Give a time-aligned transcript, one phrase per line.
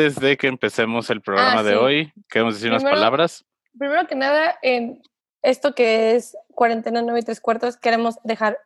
[0.00, 1.76] antes de que empecemos el programa de sí.
[1.76, 3.44] hoy, queremos decir unas Primero- palabras.
[3.78, 5.02] Primero que nada, en
[5.42, 8.58] esto que es cuarentena 9 y tres cuartos, queremos dejar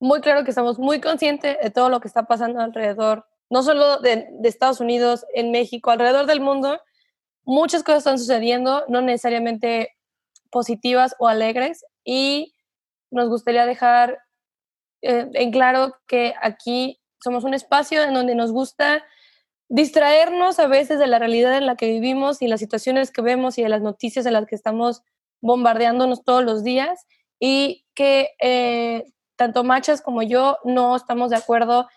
[0.00, 3.98] muy claro que estamos muy conscientes de todo lo que está pasando alrededor, no solo
[3.98, 6.80] de, de Estados Unidos, en México, alrededor del mundo.
[7.44, 9.90] Muchas cosas están sucediendo, no necesariamente
[10.50, 12.54] positivas o alegres, y
[13.10, 14.18] nos gustaría dejar
[15.02, 19.04] eh, en claro que aquí somos un espacio en donde nos gusta
[19.72, 23.56] distraernos a veces de la realidad en la que vivimos y las situaciones que vemos
[23.56, 25.02] y de las noticias en las que estamos
[25.40, 27.06] bombardeándonos todos los días
[27.40, 29.02] y que eh,
[29.34, 31.88] tanto Machas como yo no estamos de acuerdo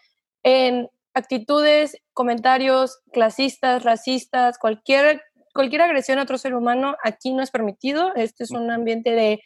[0.42, 5.22] en actitudes, comentarios clasistas, racistas, cualquier,
[5.54, 8.16] cualquier agresión a otro ser humano aquí no es permitido.
[8.16, 9.42] Este es un ambiente de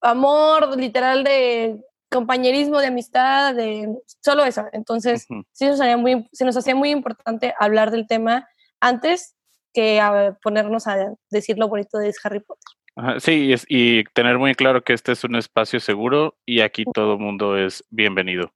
[0.00, 4.64] amor, literal de compañerismo, de amistad, de solo eso.
[4.72, 8.48] Entonces, sí nos haría muy, se nos hacía muy importante hablar del tema
[8.80, 9.34] antes
[9.74, 12.62] que a ponernos a decir lo bonito de Harry Potter.
[12.96, 16.60] Ajá, sí, y, es- y tener muy claro que este es un espacio seguro y
[16.62, 18.52] aquí todo mundo es bienvenido.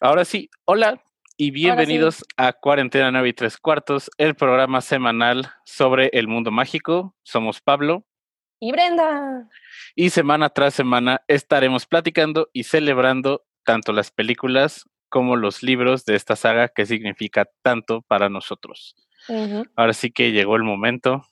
[0.00, 1.00] Ahora sí, hola
[1.36, 7.14] y bienvenidos a Cuarentena 9 y tres cuartos, el programa semanal sobre el mundo mágico.
[7.22, 8.04] Somos Pablo
[8.64, 9.46] Y Brenda.
[9.94, 16.16] y semana tras semana estaremos platicando y celebrando tanto las películas como los libros de
[16.16, 18.96] esta saga que significa tanto para nosotros.
[19.76, 21.26] Ahora sí que llegó el momento.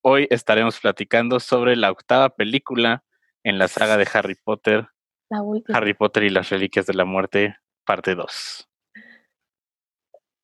[0.00, 3.04] Hoy estaremos platicando sobre la octava película
[3.44, 4.88] en la saga de Harry Potter,
[5.28, 5.76] La última.
[5.76, 8.70] Harry Potter y las Reliquias de la Muerte, parte 2.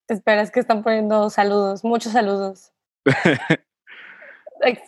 [0.08, 2.74] Espera, es que están poniendo saludos, muchos saludos.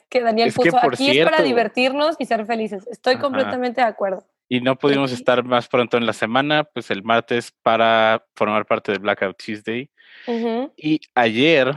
[0.09, 2.87] Que Daniel Es puso aquí es para divertirnos y ser felices.
[2.89, 3.23] Estoy Ajá.
[3.23, 4.25] completamente de acuerdo.
[4.49, 8.93] y no pudimos estar más pronto en la semana, pues el martes para formar parte
[8.93, 9.91] de Blackout Tuesday.
[10.77, 11.75] Y ayer,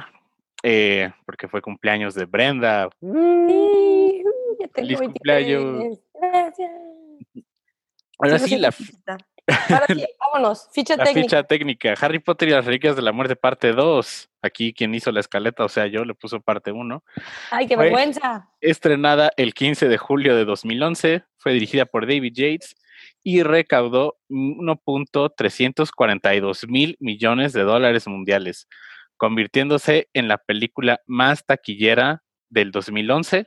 [0.63, 4.23] eh, porque fue cumpleaños de Brenda, Sí, uh,
[4.59, 5.13] ya tengo Feliz 23.
[5.13, 5.99] cumpleaños.
[6.13, 6.71] Gracias.
[8.19, 8.73] ahora Sí, la.
[9.69, 10.69] Ahora sí, vámonos.
[10.71, 11.23] Ficha la técnica.
[11.27, 14.29] ficha técnica, Harry Potter y las Reliquias de la Muerte, parte 2.
[14.41, 17.03] Aquí quien hizo la escaleta, o sea, yo le puso parte 1.
[17.51, 18.49] Ay, qué fue- vergüenza.
[18.61, 22.75] estrenada el 15 de julio de 2011, fue dirigida por David Yates
[23.23, 28.67] y recaudó 1.342 mil millones de dólares mundiales,
[29.17, 33.45] convirtiéndose en la película más taquillera del 2011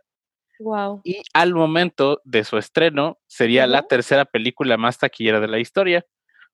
[0.59, 1.01] Wow.
[1.03, 6.05] y al momento de su estreno sería la tercera película más taquillera de la historia.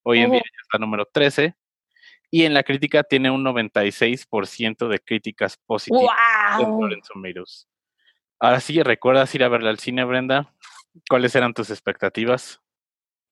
[0.03, 1.55] Hoy en día ya está número 13
[2.31, 6.17] y en la crítica tiene un 96% de críticas positivas
[6.59, 6.91] Wow.
[7.07, 7.69] Tomatoes.
[8.41, 10.55] Ahora sí, ¿recuerdas ir a verla al cine, Brenda?
[11.09, 12.61] ¿Cuáles eran tus expectativas?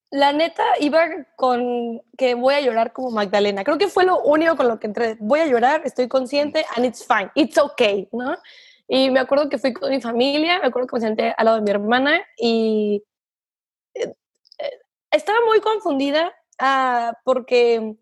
[0.09, 1.05] La neta iba
[1.35, 3.63] con que voy a llorar como Magdalena.
[3.63, 5.17] Creo que fue lo único con lo que entré.
[5.19, 8.37] Voy a llorar, estoy consciente, and it's fine, it's okay, ¿no?
[8.87, 11.57] Y me acuerdo que fui con mi familia, me acuerdo que me senté al lado
[11.57, 13.03] de mi hermana y
[13.93, 14.13] eh,
[14.59, 14.71] eh,
[15.11, 17.95] estaba muy confundida ah, porque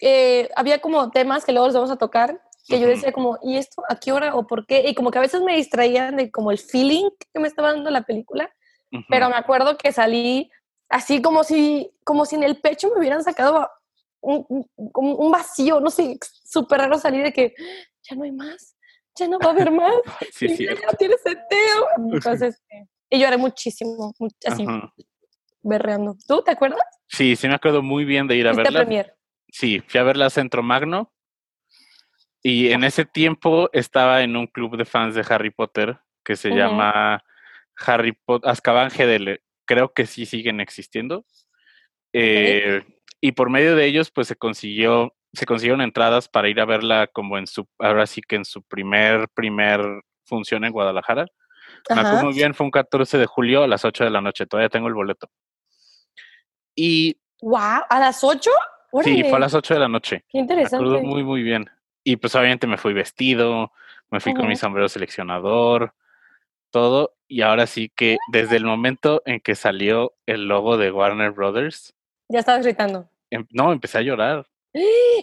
[0.00, 3.56] eh, había como temas que luego los vamos a tocar que yo decía como, ¿y
[3.56, 4.84] esto a qué hora o por qué?
[4.88, 7.90] Y como que a veces me distraían de como el feeling que me estaba dando
[7.90, 8.48] la película
[8.92, 9.04] Ujú.
[9.08, 10.50] pero me acuerdo que salí
[10.88, 13.68] así como si, como si en el pecho me hubieran sacado
[14.20, 17.54] un, un- un vacío, no sé, súper raro salir de que
[18.02, 18.76] ya no hay más,
[19.16, 19.92] ya no va a haber más,
[20.32, 20.66] Sí, sí.
[20.66, 21.86] no tiene sentido.
[22.12, 22.62] Entonces,
[23.10, 24.92] y lloré muchísimo, mu- así, Ajá.
[25.62, 26.16] berreando.
[26.26, 26.80] ¿Tú te acuerdas?
[27.08, 28.80] Sí, sí me acuerdo muy bien de ir a verla.
[28.80, 29.14] premier.
[29.48, 31.12] Sí, fui a verla a Centro Magno.
[32.42, 36.50] Y en ese tiempo estaba en un club de fans de Harry Potter que se
[36.50, 37.22] llama
[37.76, 39.42] Harry Potter, Azkaban GDL.
[39.66, 41.26] Creo que sí siguen existiendo.
[42.12, 42.82] Eh,
[43.20, 47.06] y por medio de ellos, pues se consiguió, se consiguieron entradas para ir a verla
[47.06, 49.80] como en su, ahora sí que en su primer, primer
[50.24, 51.26] función en Guadalajara.
[51.88, 52.24] Me acuerdo Ajá.
[52.24, 54.88] muy bien, fue un 14 de julio a las 8 de la noche, todavía tengo
[54.88, 55.28] el boleto.
[56.74, 58.50] Y Wow, ¿a las 8?
[59.02, 60.24] sí, fue a las 8 de la noche.
[60.28, 60.76] Qué Me interesante.
[60.84, 61.70] acuerdo muy, muy bien.
[62.04, 63.72] Y pues obviamente me fui vestido,
[64.10, 65.94] me fui con mi sombrero seleccionador,
[66.70, 67.14] todo.
[67.28, 71.94] Y ahora sí que desde el momento en que salió el logo de Warner Brothers,
[72.28, 73.08] Ya estabas gritando.
[73.30, 74.46] em- no, empecé a llorar.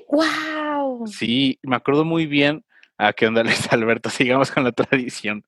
[0.09, 1.07] ¡Wow!
[1.07, 2.63] Sí, me acuerdo muy bien.
[2.97, 4.09] ¿A qué onda, Luis Alberto?
[4.09, 5.43] Sigamos con la tradición.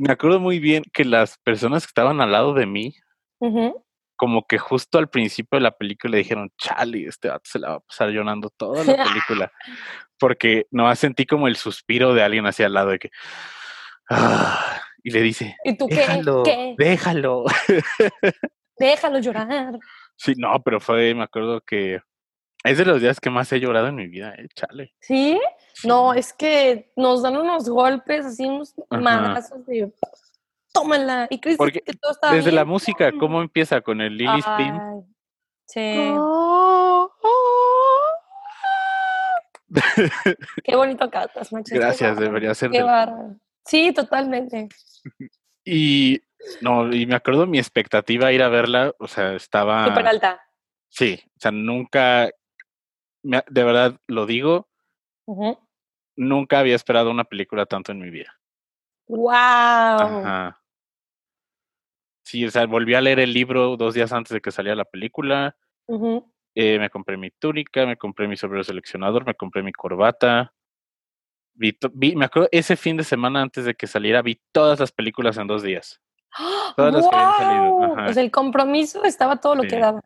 [0.00, 2.94] Me acuerdo muy bien que las personas que estaban al lado de mí,
[4.16, 7.74] como que justo al principio de la película dijeron, Charlie, este vato se la va
[7.76, 9.52] a pasar llorando toda la película.
[10.18, 13.10] Porque no sentí como el suspiro de alguien hacia al lado de que.
[14.10, 15.94] "Ah", y le dice, ¿Y tú qué?
[15.96, 16.74] déjalo, ¿Qué?
[16.76, 17.44] déjalo.
[18.78, 19.78] Déjalo llorar.
[20.16, 22.00] Sí, no, pero fue, me acuerdo que
[22.62, 24.94] Es de los días que más he llorado en mi vida, eh, chale.
[25.00, 25.40] ¿Sí?
[25.84, 29.00] No, es que nos dan unos golpes, así unos Ajá.
[29.00, 29.92] madrazos de
[30.72, 31.26] tómala.
[31.30, 33.80] Y crees Porque que todo está Desde la música, ¿cómo empieza?
[33.80, 34.80] Con el Lily Spin.
[34.80, 35.00] Ay,
[35.66, 36.12] Sí.
[40.64, 41.78] Qué bonito cantas, Manches.
[41.78, 43.36] Gracias, debería ser Qué bárbaro.
[43.64, 44.68] Sí, totalmente.
[45.62, 46.22] Y
[46.62, 49.84] no, y me acuerdo mi expectativa ir a verla, o sea, estaba.
[49.84, 50.40] Súper alta.
[50.88, 52.30] Sí, o sea, nunca,
[53.22, 54.68] de verdad lo digo,
[56.16, 58.38] nunca había esperado una película tanto en mi vida.
[59.06, 59.30] ¡Wow!
[59.32, 60.56] Ajá.
[62.22, 64.84] Sí, o sea, volví a leer el libro dos días antes de que saliera la
[64.84, 65.56] película.
[66.54, 70.52] Eh, me compré mi túnica, me compré mi sombrero seleccionador, me compré mi corbata.
[71.54, 74.92] Vi, vi- me acuerdo ese fin de semana antes de que saliera, vi todas las
[74.92, 76.00] películas en dos días.
[76.76, 79.68] Todas las que habían salido, sea, el compromiso estaba todo lo Sí.
[79.68, 80.00] que daba.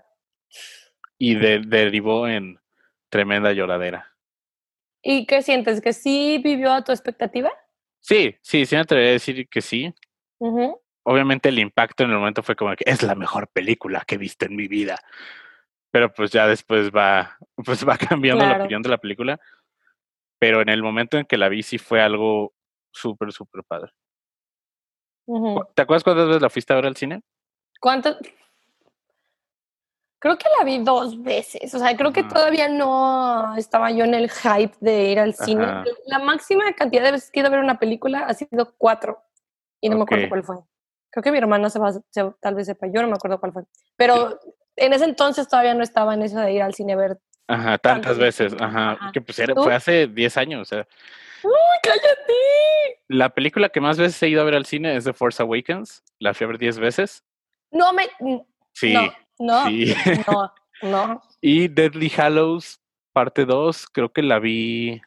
[1.19, 2.59] Y de- derivó en
[3.15, 4.13] tremenda lloradera.
[5.01, 5.81] ¿Y qué sientes?
[5.81, 7.49] ¿Que sí vivió a tu expectativa?
[8.01, 9.95] Sí, sí, sí me atrevería a decir que sí.
[11.05, 14.19] Obviamente el impacto en el momento fue como que es la mejor película que he
[14.19, 14.99] visto en mi vida.
[15.93, 19.39] Pero pues ya después va, pues va cambiando la opinión de la película.
[20.41, 22.53] Pero en el momento en que la vi sí fue algo
[22.91, 23.93] súper, súper padre.
[25.77, 27.23] ¿Te acuerdas cuántas veces la fuiste a ver al cine?
[27.81, 28.19] ¿Cuánto?
[30.25, 31.75] Creo que la vi dos veces.
[31.75, 35.65] O sea, creo que todavía no estaba yo en el hype de ir al cine.
[35.65, 35.85] Ajá.
[36.07, 39.23] La máxima cantidad de veces que he ido a ver una película ha sido cuatro.
[39.83, 40.57] Y no me acuerdo cuál fue.
[41.11, 42.01] Creo que mi hermana se va, se-
[42.41, 42.87] tal vez sepa.
[42.87, 43.65] Yo no me acuerdo cuál fue.
[43.97, 44.41] Pero
[44.77, 47.19] en ese entonces todavía no estaba en eso de ir al cine a ver.
[47.47, 48.55] Ajá, Tantas veces.
[48.59, 48.93] Ajá.
[48.93, 49.11] ajá.
[49.13, 50.63] Que pues era- fue hace 10 años.
[50.63, 50.89] O sea,
[51.43, 53.03] ¡Uy, cállate!
[53.09, 56.03] la película que más veces he ido a ver al cine es The Force Awakens.
[56.19, 57.23] La fui a ver 10 veces.
[57.71, 58.09] No me.
[58.73, 59.95] Sí, No, no, sí.
[60.27, 60.53] no,
[60.83, 61.23] no.
[61.41, 62.81] Y Deadly Hallows,
[63.13, 65.01] parte 2, creo que la vi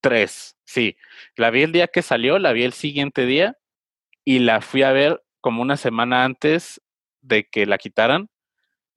[0.00, 0.56] 3.
[0.64, 0.96] Sí,
[1.36, 3.56] la vi el día que salió, la vi el siguiente día
[4.24, 6.80] y la fui a ver como una semana antes
[7.22, 8.28] de que la quitaran.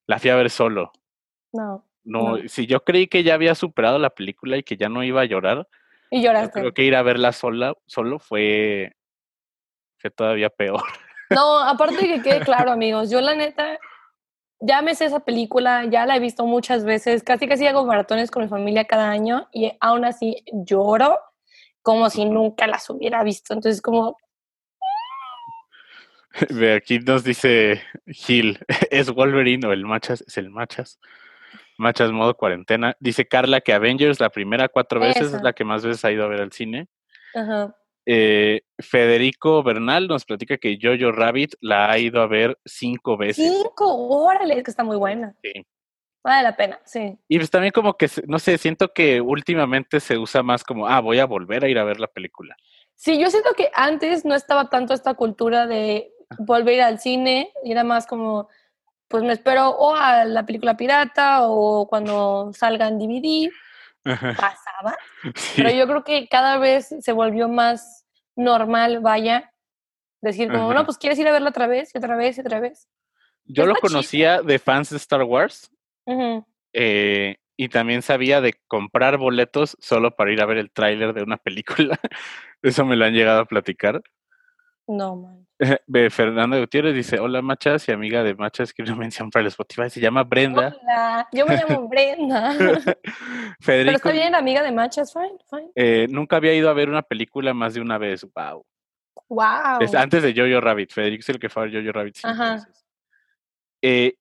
[0.07, 0.91] La fui a ver solo.
[1.51, 1.85] No.
[2.03, 2.47] No, No.
[2.49, 5.25] si yo creí que ya había superado la película y que ya no iba a
[5.25, 5.67] llorar,
[6.11, 6.59] Y yo lloraste.
[6.59, 8.93] creo que ir a verla sola, solo fue,
[9.99, 10.81] fue todavía peor.
[11.29, 13.79] No, aparte que quede claro, amigos, yo la neta
[14.65, 18.31] ya me sé esa película, ya la he visto muchas veces, casi casi hago maratones
[18.31, 21.19] con mi familia cada año y aún así lloro
[21.81, 23.53] como si nunca las hubiera visto.
[23.53, 24.17] Entonces, como,
[26.49, 30.23] Ve, aquí nos dice Gil, ¿es Wolverine o el Machas?
[30.27, 30.99] Es el Machas.
[31.77, 32.95] Machas modo cuarentena.
[32.99, 35.37] Dice Carla que Avengers la primera cuatro veces Esa.
[35.37, 36.87] es la que más veces ha ido a ver al cine.
[37.35, 43.17] ajá, Eh, Federico Bernal nos platica que Jojo Rabbit la ha ido a ver cinco
[43.17, 43.53] veces.
[43.63, 45.35] cinco, órale, es que está muy buena.
[45.41, 45.65] Sí.
[46.23, 47.17] Vale la pena, sí.
[47.27, 51.01] Y pues también como que, no sé, siento que últimamente se usa más como, ah,
[51.01, 52.55] voy a volver a ir a ver la película.
[52.95, 57.73] Sí, yo siento que antes no estaba tanto esta cultura de volver al cine, y
[57.73, 58.47] era más como,
[59.09, 63.51] pues me espero o a la película pirata o cuando salga en DVD,
[64.03, 64.97] pasaba.
[65.35, 65.63] Sí.
[65.63, 68.05] Pero yo creo que cada vez se volvió más
[68.35, 69.53] normal, vaya,
[70.21, 70.73] decir como, Ajá.
[70.73, 72.89] no, pues quieres ir a verla otra vez y otra vez y otra vez.
[73.45, 73.81] Yo lo chido.
[73.81, 75.71] conocía de fans de Star Wars,
[76.73, 81.23] eh, y también sabía de comprar boletos solo para ir a ver el tráiler de
[81.23, 81.97] una película.
[82.61, 84.01] Eso me lo han llegado a platicar.
[84.87, 85.47] No, man.
[85.87, 89.47] Ve, Fernanda Gutiérrez dice, hola Machas y amiga de Machas, quiero una mención para el
[89.47, 90.75] Spotify, se llama Brenda.
[90.81, 92.53] Hola, yo me llamo Brenda.
[92.57, 92.95] Pero
[93.61, 95.71] Federico está bien, amiga de Machas, fine, fine.
[95.75, 98.25] eh, nunca había ido a ver una película más de una vez.
[98.33, 98.65] Wow.
[99.29, 99.79] Wow.
[99.95, 100.91] Antes de Jojo Rabbit.
[100.91, 102.53] Federico es el que fue a ver Jojo Rabbit Ajá.
[102.53, 102.85] veces.
[103.81, 104.15] Eh,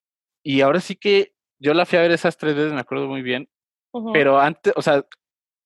[0.45, 3.23] y ahora sí que yo la fui a ver esas tres veces, me acuerdo muy
[3.23, 3.49] bien.
[4.15, 5.05] Pero antes, o sea,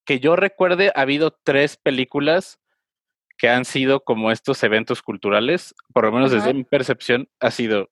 [0.05, 2.59] que yo recuerde, ha habido tres películas
[3.38, 7.90] que han sido como estos eventos culturales, por lo menos desde mi percepción, ha sido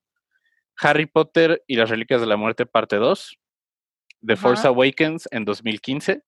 [0.78, 3.38] Harry Potter y las Reliquias de la Muerte, parte 2,
[4.26, 4.66] The Force.
[4.66, 6.22] Awakens en 2015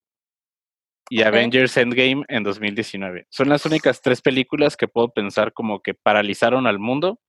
[1.08, 1.22] y.
[1.22, 3.26] Avengers Endgame en 2019.
[3.30, 7.20] Son las únicas tres películas que puedo pensar como que paralizaron al mundo.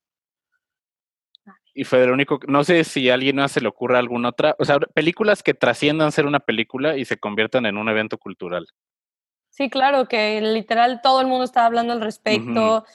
[1.74, 4.56] Y fue el único, no sé si a alguien más se le ocurra alguna otra,
[4.58, 8.66] o sea, películas que trasciendan ser una película y se conviertan en un evento cultural.
[9.58, 12.86] Sí, claro, que literal todo el mundo está hablando al respecto,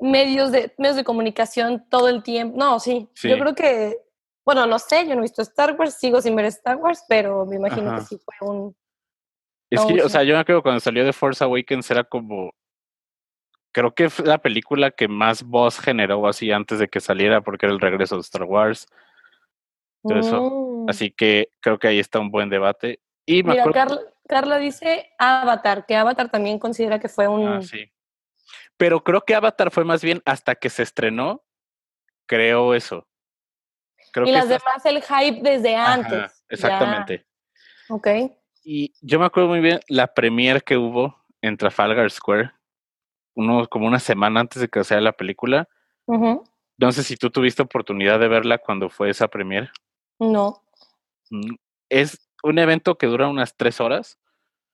[0.00, 2.56] medios, de, medios de comunicación todo el tiempo.
[2.58, 3.28] No, sí, Sí.
[3.28, 3.98] yo creo que,
[4.44, 7.46] bueno, no sé, yo no he visto Star Wars, sigo sin ver Star Wars, pero
[7.46, 8.00] me imagino Ajá.
[8.00, 8.76] que sí fue un...
[9.70, 12.52] Es que, o sea, yo me acuerdo cuando salió de Force Awakens era como,
[13.70, 17.66] creo que fue la película que más voz generó así antes de que saliera porque
[17.66, 18.88] era el regreso de Star Wars.
[20.02, 20.84] Todo eso.
[20.88, 22.98] Así que creo que ahí está un buen debate.
[23.26, 27.48] Y me Mira, acuerdo- Carla dice Avatar, que Avatar también considera que fue un...
[27.48, 27.90] Ah, sí.
[28.76, 31.42] Pero creo que Avatar fue más bien hasta que se estrenó,
[32.26, 33.08] creo eso.
[34.12, 36.10] Creo y que las demás el hype desde Ajá, antes.
[36.12, 37.26] Ya, exactamente.
[37.88, 38.06] Ok.
[38.62, 42.52] Y yo me acuerdo muy bien la premiere que hubo en Trafalgar Square,
[43.34, 45.68] uno, como una semana antes de que saliera la película.
[46.06, 49.70] No sé si tú tuviste oportunidad de verla cuando fue esa premiere.
[50.18, 50.62] No.
[51.30, 51.54] Mm,
[51.88, 54.18] Es un evento que dura unas tres horas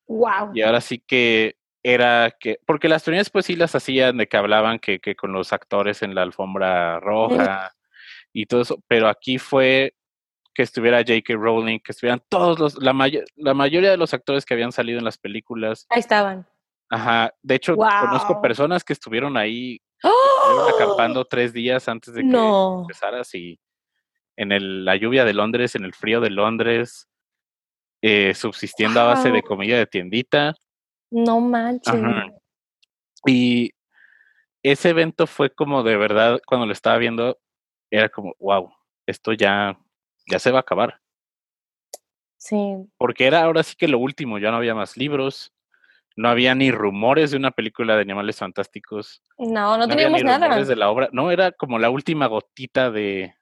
[0.06, 0.50] Wow.
[0.54, 4.36] y ahora sí que era que, porque las premieres pues sí las hacían de que
[4.36, 7.72] hablaban que, que con los actores en la alfombra roja
[8.32, 9.94] y todo eso, pero aquí fue
[10.54, 11.34] que estuviera J.K.
[11.34, 12.92] Rowling, que estuvieran todos los, la,
[13.36, 15.86] la mayoría de los actores que habían salido en las películas.
[15.90, 16.46] Ahí estaban.
[16.90, 20.74] Ajá, de hecho conozco personas que estuvieron ahí, estuvieron ¡Oh!
[20.76, 22.82] acampando tres días antes de que No.
[22.82, 23.58] empezaras y
[24.36, 27.08] en el, la lluvia de Londres, en el frío de Londres,
[28.06, 30.54] eh, subsistiendo a base de comida de tiendita.
[31.10, 31.94] No manches.
[31.94, 32.26] Ajá.
[33.26, 33.70] Y
[34.62, 37.38] ese evento fue como de verdad, cuando lo estaba viendo,
[37.90, 38.70] era como, wow,
[39.06, 39.78] esto ya,
[40.30, 41.00] ya se va a acabar.
[42.36, 42.86] Sí.
[42.98, 45.54] Porque era ahora sí que lo último, ya no había más libros,
[46.14, 49.22] no había ni rumores de una película de animales fantásticos.
[49.38, 50.48] No, no, teníamos ni nada.
[50.48, 51.08] rumores de la obra.
[51.12, 53.34] No, era como la última gotita de.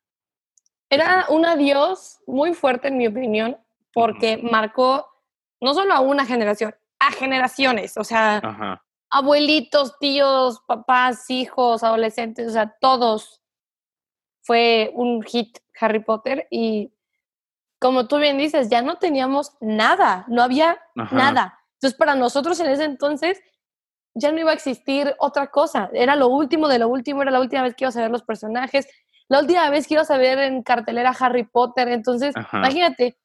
[0.88, 3.58] Era un adiós muy fuerte, en mi opinión,
[3.92, 5.06] porque marcó
[5.60, 7.96] no solo a una generación, a generaciones.
[7.96, 8.84] O sea, Ajá.
[9.10, 13.40] abuelitos, tíos, papás, hijos, adolescentes, o sea, todos.
[14.44, 16.92] Fue un hit Harry Potter y
[17.78, 21.16] como tú bien dices, ya no teníamos nada, no había Ajá.
[21.16, 21.58] nada.
[21.74, 23.40] Entonces, para nosotros en ese entonces
[24.14, 25.90] ya no iba a existir otra cosa.
[25.92, 28.22] Era lo último de lo último, era la última vez que ibas a ver los
[28.22, 28.86] personajes,
[29.28, 31.88] la última vez que ibas a ver en cartelera Harry Potter.
[31.88, 32.58] Entonces, Ajá.
[32.58, 33.16] imagínate,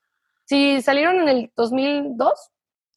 [0.47, 2.51] si salieron en el 2002,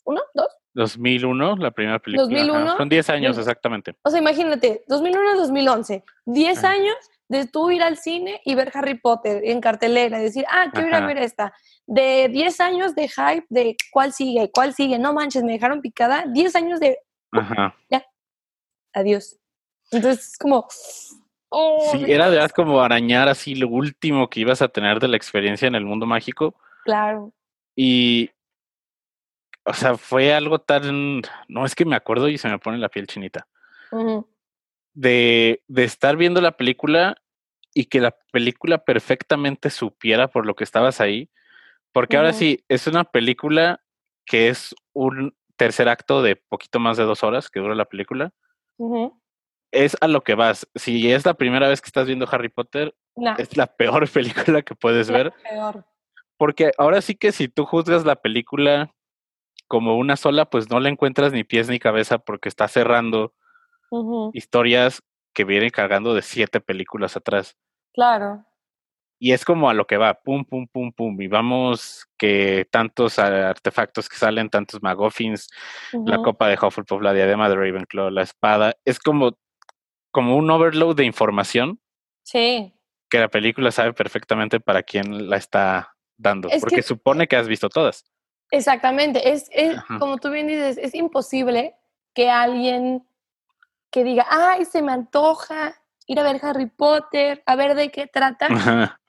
[0.04, 0.20] ¿uno?
[0.34, 0.48] ¿Dos?
[0.74, 2.26] 2001, la primera película.
[2.40, 2.46] ajá.
[2.46, 3.94] 2001, Son 10 años exactamente.
[4.04, 6.70] O sea, imagínate, 2001 2011, 10 Ajá.
[6.70, 6.94] años
[7.28, 10.88] de tú ir al cine y ver Harry Potter en cartelera y decir, ah, quiero
[10.88, 11.06] ir a Ajá.
[11.06, 11.52] ver esta.
[11.86, 16.24] De 10 años de hype de cuál sigue, cuál sigue, no manches, me dejaron picada.
[16.28, 16.98] 10 años de
[17.32, 17.74] Ajá.
[18.92, 19.38] adiós.
[19.92, 20.68] Entonces, es como.
[21.48, 25.08] oh, Sí, era de verdad como arañar así lo último que ibas a tener de
[25.08, 26.54] la experiencia en el mundo mágico.
[26.84, 27.32] Claro.
[27.76, 28.30] Y,
[29.64, 32.88] o sea, fue algo tan, no es que me acuerdo y se me pone la
[32.88, 33.46] piel chinita,
[34.94, 37.16] de, de estar viendo la película
[37.72, 41.30] y que la película perfectamente supiera por lo que estabas ahí,
[41.92, 43.80] porque ahora sí, es una película
[44.26, 48.32] que es un tercer acto de poquito más de dos horas que dura la película.
[49.72, 50.68] Es a lo que vas.
[50.74, 54.62] Si es la primera vez que estás viendo Harry Potter, Nah, es la peor película
[54.62, 55.32] que puedes la ver.
[55.48, 55.84] peor.
[56.40, 58.90] Porque ahora sí que si tú juzgas la película
[59.68, 63.34] como una sola, pues no le encuentras ni pies ni cabeza porque está cerrando
[64.32, 65.02] historias
[65.34, 67.58] que vienen cargando de siete películas atrás.
[67.92, 68.46] Claro.
[69.18, 71.20] Y es como a lo que va, pum, pum, pum, pum.
[71.20, 75.46] Y vamos que tantos artefactos que salen, tantos McGuffins,
[75.92, 76.22] la Ujú.
[76.24, 78.76] copa de Hufflepuff, la diadema de Ravenclaw, la espada.
[78.86, 79.36] Es como,
[80.10, 81.80] como un overload de información
[82.22, 82.72] Sí.
[83.10, 86.48] que la película sabe perfectamente para quién la está dando.
[86.48, 88.04] Es porque que- supone que has visto todas.
[88.52, 91.76] Exactamente, es, es como tú bien dices, es imposible
[92.14, 93.06] que alguien
[93.92, 98.08] que diga, ay, se me antoja ir a ver Harry Potter, a ver de qué
[98.08, 98.46] trata.
[98.46, 99.00] Ajá.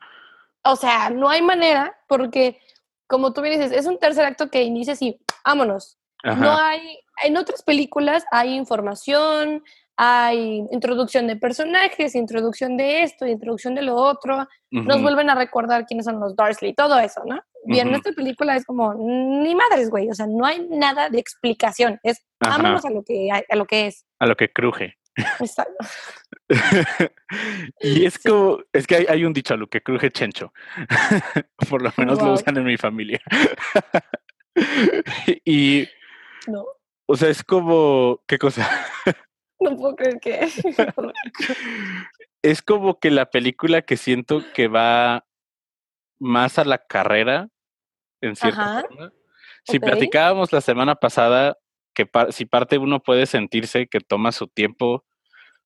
[0.63, 2.59] O sea, no hay manera porque,
[3.07, 5.97] como tú bien dices, es un tercer acto que inicia así, vámonos.
[6.23, 9.63] No hay, en otras películas hay información,
[10.03, 15.85] hay introducción de personajes, introducción de esto, introducción de lo otro, nos vuelven a recordar
[15.85, 17.39] quiénes son los Dursley, todo eso, ¿no?
[17.65, 17.97] Bien, en Ujú.
[18.07, 22.25] esta película es como, ni madres, güey, o sea, no hay nada de explicación, es
[22.39, 22.57] Ajá.
[22.57, 24.03] vámonos a lo que, hay- a lo que es.
[24.17, 24.97] A lo que cruje.
[25.39, 25.85] Exacto.
[27.81, 28.27] y es Sí.
[28.29, 30.51] como, es que hay, hay un dicho a lo que cruje chencho.
[31.69, 33.21] Por lo menos lo usan en mi familia.
[35.45, 35.87] y,
[36.47, 36.65] No,
[37.05, 38.67] o sea, es como, ¿qué cosa?
[39.61, 40.47] No puedo creer que...
[42.41, 45.25] es como que la película que siento que va
[46.19, 47.49] más a la carrera,
[48.21, 48.81] en cierta Ajá.
[48.81, 49.11] forma.
[49.63, 51.57] Si platicábamos la semana pasada
[51.93, 55.05] que par- si parte uno puede sentirse que toma su tiempo,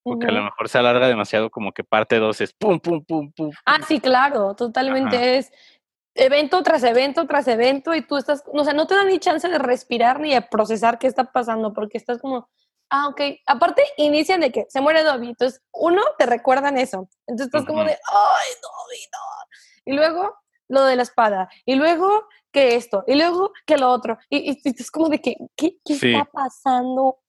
[0.04, 3.04] o que a lo mejor se alarga demasiado, como que parte dos es pum, pum,
[3.04, 3.52] pum, pum.
[3.66, 5.52] Ah, sí, claro, totalmente es
[6.14, 9.48] evento tras evento tras evento y tú estás, o sea, no te da ni chance
[9.50, 12.50] de respirar ni de procesar qué está pasando porque estás como,
[12.90, 13.22] ah, ok.
[13.48, 17.84] Aparte, inician de que se muere Dobby, entonces uno te recuerdan eso, entonces estás como
[17.84, 19.92] de, ay, Dobby, no.
[19.92, 20.36] Y luego
[20.68, 24.18] lo de la espada, y luego que esto, y luego que lo otro.
[24.30, 26.12] Y, y- y es como de que, ¿qué, qué Sí.
[26.14, 27.20] está pasando?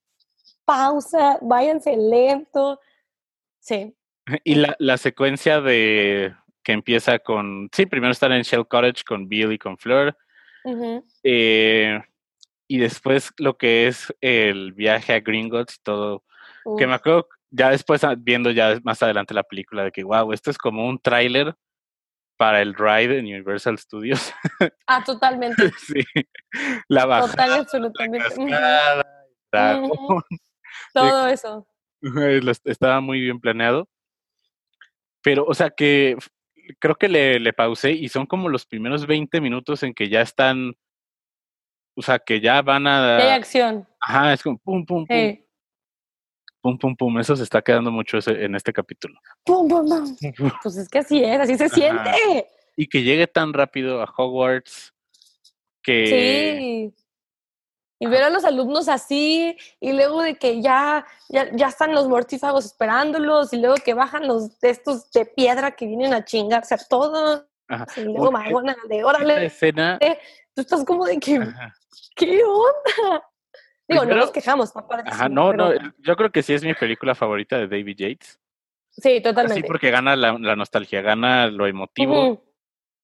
[0.64, 2.80] Pausa, váyanse lento.
[3.60, 3.96] Sí.
[4.44, 6.34] Y la, la secuencia de
[6.64, 10.16] que empieza con, sí, primero están en Shell Cottage con Bill y con Fleur,
[11.22, 12.00] eh,
[12.68, 16.24] y después lo que es el viaje a Gringotts y todo,
[16.78, 20.32] que me acuerdo ya después ah, viendo ya más adelante la película de que, wow,
[20.32, 21.54] esto es como un tráiler
[22.36, 24.32] para el ride en Universal Studios.
[24.86, 25.70] Ah, totalmente.
[25.78, 26.00] sí,
[26.88, 28.18] la bajada, Total, absolutamente.
[29.50, 29.82] Cascada.
[30.92, 31.66] Todo eso.
[32.64, 33.88] Estaba muy bien planeado.
[35.22, 36.16] Pero, o sea, que
[36.78, 40.20] creo que le, le pausé y son como los primeros 20 minutos en que ya
[40.20, 40.76] están,
[41.96, 43.34] o sea, que ya van Y hay a...
[43.34, 43.88] acción.
[44.00, 45.44] Ajá, es como pum, pum, pum, Sí.
[46.60, 47.18] pum, pum, pum.
[47.18, 49.18] Eso se está quedando mucho ese- en este capítulo.
[49.44, 50.16] Pum, pum, pum.
[50.62, 51.74] Pues es que así es, así se Ajá.
[51.74, 52.46] siente.
[52.76, 54.92] Y que llegue tan rápido a Hogwarts
[55.82, 56.06] que...
[56.06, 56.94] Sí.
[57.98, 62.06] Y ver a los alumnos así, y luego de que ya, ya, ya están los
[62.08, 66.74] mortífagos esperándolos, y luego que bajan los de estos de piedra que vienen a chingarse
[66.74, 67.48] a todo.
[67.68, 67.86] Ajá.
[67.96, 69.98] Y luego Magona de órale, escena...
[70.54, 71.74] tú estás como de que, Ajá.
[72.14, 73.24] ¿Qué onda?
[73.88, 75.02] Digo, no nos quejamos, papá.
[75.06, 78.40] Ajá, no, no, yo creo que sí es mi película favorita de David Yates.
[78.90, 79.66] Sí, Sí, totalmente.
[79.66, 82.42] porque gana la, la nostalgia, gana lo emotivo.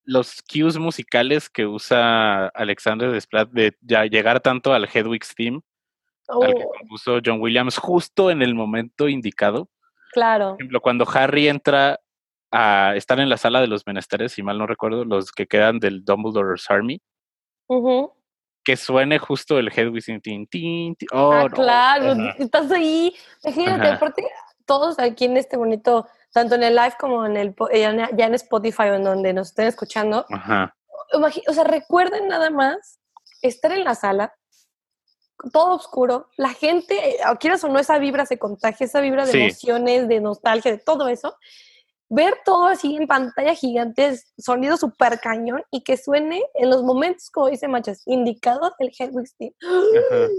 [0.04, 5.61] Los cues musicales que usa Alexander Desplat de ya llegar tanto al Hedwig's theme,
[6.28, 9.68] al que Oh, compuso John Williams, justo en el momento indicado.
[10.12, 10.50] claro.
[10.52, 12.00] Por ejemplo, cuando Harry entra
[12.50, 15.78] a estar en la sala de los menesteres, si mal no recuerdo, los que quedan
[15.78, 17.00] del Dumbledore's Army,
[17.68, 18.12] Ujú.
[18.64, 20.21] Que suene justo el Hedwig's theme.
[20.21, 21.09] tin, tin, tin.
[21.12, 21.50] Oh, ah, no.
[21.50, 22.35] claro, Ajá.
[22.38, 23.14] estás ahí.
[23.45, 23.97] Imagínate, Ajá.
[23.97, 24.25] aparte,
[24.66, 27.55] todos aquí en este bonito, tanto en el live como en el
[28.16, 30.75] ya en Spotify o en donde nos estén escuchando, Ajá.
[31.12, 33.01] o sea, recuerden nada más
[33.42, 34.35] estar en la sala,
[35.53, 39.33] todo oscuro, la gente, eh, quieras o no, esa vibra se contagia, esa vibra de
[39.33, 39.38] Sí.
[39.40, 41.37] emociones, de nostalgia, de todo eso.
[42.14, 47.31] Ver todo así en pantalla gigante, sonido súper cañón y que suene en los momentos,
[47.31, 49.55] como dice Machas, indicados del Hedwig's Theme.
[49.62, 50.29] Ajá.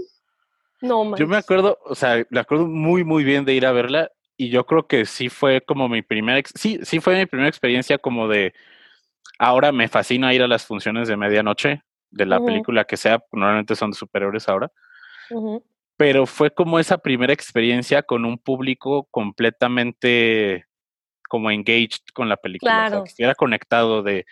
[0.80, 1.44] No, Yo me manches.
[1.44, 4.86] acuerdo, o sea, me acuerdo muy, muy bien de ir a verla y yo creo
[4.86, 8.52] que sí fue como mi primera, sí, sí fue mi primera experiencia como de,
[9.38, 13.76] ahora me fascina ir a las funciones de medianoche de la película que sea, normalmente
[13.76, 14.70] son de superiores ahora,
[15.96, 20.66] pero fue como esa primera experiencia con un público completamente
[21.34, 23.02] como engaged con la película, o sea, Claro.
[23.02, 24.24] que estuviera conectado de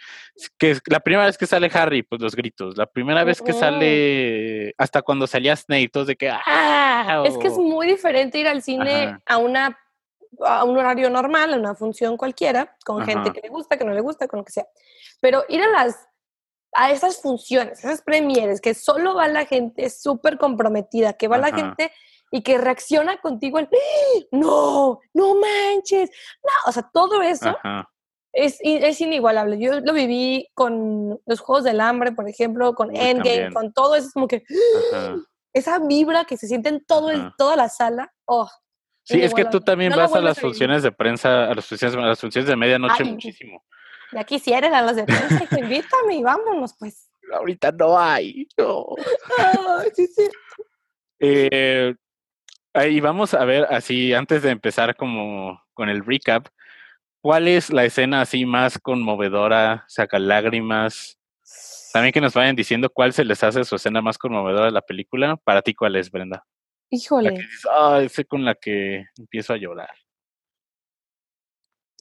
[0.57, 4.73] que la primera vez que sale Harry, pues los gritos, la primera vez que sale
[4.79, 7.25] hasta cuando salía Snape, todos de que ¡ah!
[7.27, 9.23] Es que es muy diferente ir al cine Ajá.
[9.27, 9.77] a una
[10.47, 13.33] a un horario normal, a una función cualquiera, con gente Ajá.
[13.33, 14.67] que le gusta, que no le gusta, con lo que sea.
[15.21, 16.09] Pero ir a las
[16.73, 21.49] a esas funciones, esas premieres, que solo va la gente súper comprometida, que va la
[21.49, 21.57] Ajá.
[21.57, 21.91] gente
[22.33, 23.69] y que reacciona contigo el
[24.33, 26.11] no, no manches,
[26.43, 27.89] no, o sea, todo eso Ajá.
[28.33, 29.59] es, es inigualable.
[29.61, 33.53] Yo lo viví con los Juegos del Hambre, por ejemplo, con Endgame, también.
[33.53, 34.43] con todo eso, es como que
[34.93, 35.17] Ajá.
[35.53, 38.13] esa vibra que se siente en todo el- toda la sala.
[38.25, 38.49] Oh,
[39.05, 41.67] Sí, es que tú también No vas a las a funciones de prensa, a las
[41.67, 43.11] funciones, a las funciones de medianoche Ay.
[43.11, 43.65] muchísimo.
[44.13, 47.11] Ya quisieras a las de prensa, invítame y vámonos, pues.
[47.33, 48.47] Ahorita no hay.
[48.57, 48.87] no.
[49.95, 50.29] Sí, sí.
[51.19, 51.95] Eh,
[52.75, 56.49] ahí vamos a ver, así, antes de empezar como con el recap,
[57.21, 61.19] ¿cuál es la escena así más conmovedora, saca lágrimas?
[61.93, 64.81] También que nos vayan diciendo cuál se les hace su escena más conmovedora de la
[64.81, 65.37] película.
[65.37, 66.45] Para ti, ¿cuál es, Brenda?
[66.91, 67.39] Híjole,
[67.71, 69.95] ah, ese con la que empiezo a llorar.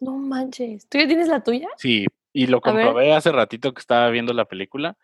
[0.01, 0.87] no manches.
[0.89, 1.67] ¿Tú ya tienes la tuya?
[1.77, 4.97] Sí, y lo comprobé hace ratito que estaba viendo la película.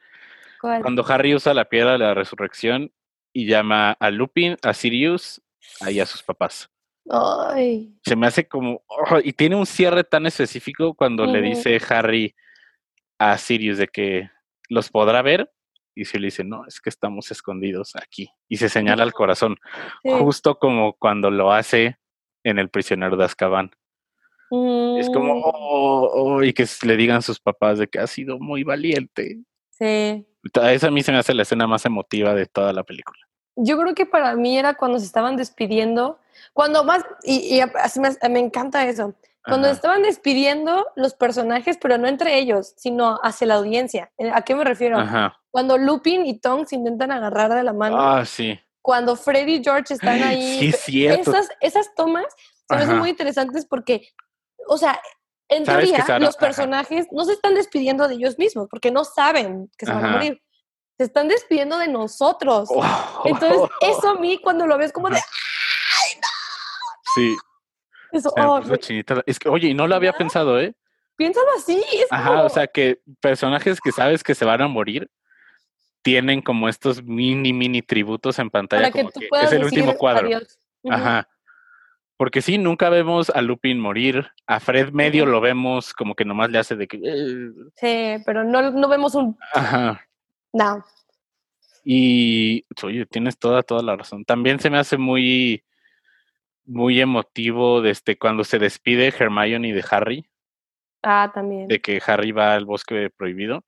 [0.59, 0.81] ¿Cuál?
[0.81, 2.91] Cuando Harry usa la piedra de la resurrección
[3.31, 5.41] y llama a Lupin, a Sirius
[5.89, 6.69] y a sus papás.
[7.09, 8.81] Ay, Se me hace como...
[8.87, 12.35] oh, y tiene un cierre tan específico cuando le dice Harry
[13.17, 14.29] a Sirius de que
[14.69, 15.51] los podrá ver.
[15.95, 18.29] Y se le dice, no, es que estamos escondidos aquí.
[18.47, 19.57] Y se señala al corazón,
[20.03, 20.11] sí.
[20.19, 21.97] justo como cuando lo hace
[22.43, 23.71] en El prisionero de Azkaban.
[24.49, 28.39] Es como, Mm, oh, oh, y que le digan sus papás de que ha sido
[28.39, 29.39] muy valiente.
[29.71, 30.25] Sí.
[30.63, 33.26] Esa a mí se me hace la escena más emotiva de toda la película.
[33.57, 36.19] Yo creo que para mí era cuando se estaban despidiendo,
[36.53, 39.75] cuando más, y, y así me, me encanta eso, cuando Ajá.
[39.75, 44.11] estaban despidiendo los personajes, pero no entre ellos, sino hacia la audiencia.
[44.17, 44.97] Eh, ¿A qué me refiero?
[44.99, 45.39] Ajá.
[45.51, 48.59] Cuando Lupin y Tonks se intentan agarrar de la mano, Ah, sí.
[48.81, 50.59] cuando Freddy y George están ahí.
[50.59, 51.31] Sí, es cierto.
[51.31, 52.25] Esas, esas tomas
[52.67, 52.99] se me hacen Ajá.
[52.99, 54.09] muy interesantes porque,
[54.67, 54.99] o sea,
[55.49, 56.39] En teoría, los ajá.
[56.45, 60.09] personajes no se están despidiendo de ellos mismos porque no saben que se van a
[60.09, 60.41] morir.
[60.97, 62.69] Se están despidiendo de nosotros.
[62.71, 65.17] Oh, Entonces, eso a mí cuando lo ves como de...
[65.17, 65.25] Ajá.
[67.15, 67.35] Sí,
[68.11, 69.23] Eso, oh, chinita.
[69.25, 70.19] Es que, oye, y no lo había ¿Verdad?
[70.19, 70.75] pensado, ¿eh?
[71.15, 71.83] piénsalo así.
[71.93, 75.09] Es Ajá, como- o sea que personajes que sabes que se van a morir
[76.03, 78.91] tienen como estos mini, mini tributos en pantalla.
[78.91, 80.27] para que tú que puedas es el decir último cuadro.
[80.27, 80.59] adiós.
[80.89, 81.27] Ajá.
[82.17, 84.27] Porque sí, nunca vemos a Lupin morir.
[84.47, 86.97] A Fred medio lo vemos como que nomás le hace de que.
[86.97, 87.49] "Eh".
[87.75, 89.37] Sí, pero no, no vemos un...
[89.53, 90.06] Ajá.
[90.57, 90.83] No.
[91.83, 94.25] Y oye, tienes toda, toda la razón.
[94.25, 95.63] También se me hace muy,
[96.65, 100.29] muy emotivo desde cuando se despide Hermione de Harry,
[101.03, 101.67] Ah, también.
[101.67, 103.63] de que Harry va al bosque prohibido.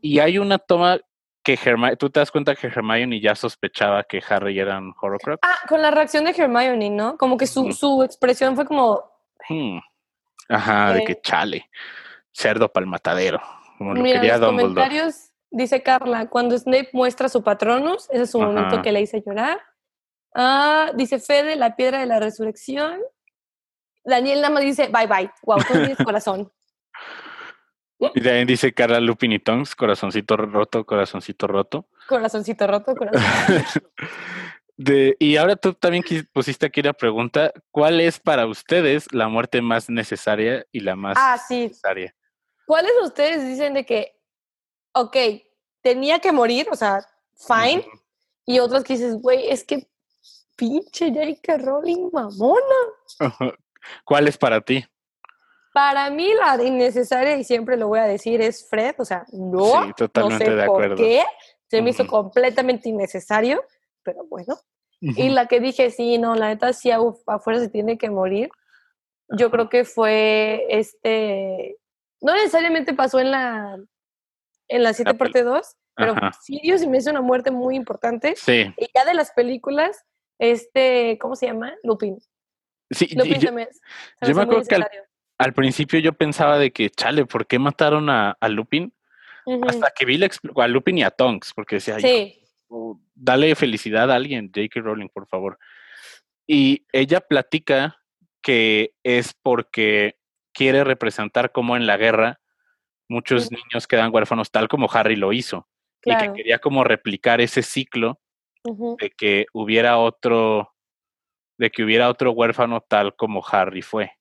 [0.00, 0.98] Y hay una toma
[1.42, 5.38] que Hermione, tú te das cuenta que Hermione ya sospechaba que Harry era un Horcrux.
[5.42, 7.16] Ah, con la reacción de Hermione, ¿no?
[7.18, 9.10] Como que su, su expresión fue como,
[9.48, 9.78] Hmm.
[10.48, 11.04] Ajá, de Eh.
[11.04, 11.68] que chale,
[12.32, 13.40] cerdo pa'l matadero,
[13.76, 14.74] como lo mira, quería los Dumbledore.
[14.74, 18.82] comentarios, dice Carla, cuando Snape muestra su Patronus, ese es su momento Ajá.
[18.82, 19.60] que le hice llorar.
[20.34, 23.00] Ah, dice Fede, la piedra de la resurrección.
[24.04, 26.52] Daniel nada más dice, bye bye, wow, tú tienes corazón.
[28.14, 31.88] Y también dice Carla Lupin y Tonks, corazoncito roto, corazoncito roto.
[32.06, 32.92] Corazoncito roto.
[34.76, 39.62] De, y ahora tú también pusiste aquí la pregunta, ¿cuál es para ustedes la muerte
[39.62, 41.68] más necesaria y la más Ah, sí.
[41.68, 42.12] necesaria?
[42.66, 44.20] ¿Cuáles de ustedes dicen de que,
[44.92, 45.16] ok,
[45.84, 47.86] tenía que morir, o sea, fine,
[48.46, 49.86] y otros que dices, güey, es que
[50.56, 51.58] pinche J.K.
[51.58, 52.80] Rowling mamona.
[54.04, 54.82] ¿Cuál es para ti?
[55.74, 59.84] Para mí la innecesaria, y siempre lo voy a decir, es Fred, o sea, no,
[59.84, 60.96] Sí, totalmente no sé de por acuerdo.
[60.96, 61.22] qué,
[61.68, 63.62] se me hizo completamente innecesario,
[64.02, 64.56] pero bueno.
[65.00, 68.08] Y la que dije, sí, no, la neta sí a, a fuerza se tiene que
[68.08, 68.48] morir,
[69.28, 71.76] yo creo que fue este,
[72.22, 73.78] no necesariamente pasó en la,
[74.68, 76.32] en la 7 pel- parte 2, pero Ajá.
[76.42, 78.34] Sirius sí me hizo una muerte muy importante.
[78.36, 80.04] Sí, Y ya de las películas,
[80.38, 81.74] este, ¿cómo se llama?
[81.82, 82.18] Lupin.
[82.90, 83.08] sí.
[83.14, 84.74] Lupin yo, se se yo me acuerdo que
[85.38, 88.92] al- principio yo pensaba de que, chale, ¿por qué mataron a, a Lupin?
[89.66, 92.44] Hasta que vi la a Lupin y a Tonks, porque decía, "Ay, Sí.
[92.68, 94.80] o dale felicidad a alguien, J.K.
[94.80, 95.58] Rowling, por favor.
[96.46, 98.00] Y ella platica
[98.42, 100.16] que es porque
[100.52, 102.40] quiere representar cómo en la guerra
[103.14, 105.68] muchos niños quedan huérfanos, tal como Harry lo hizo.
[106.04, 108.20] Y que quería como replicar ese ciclo
[108.98, 110.74] de que hubiera otro,
[111.56, 114.12] de que hubiera otro huérfano tal como Harry fue.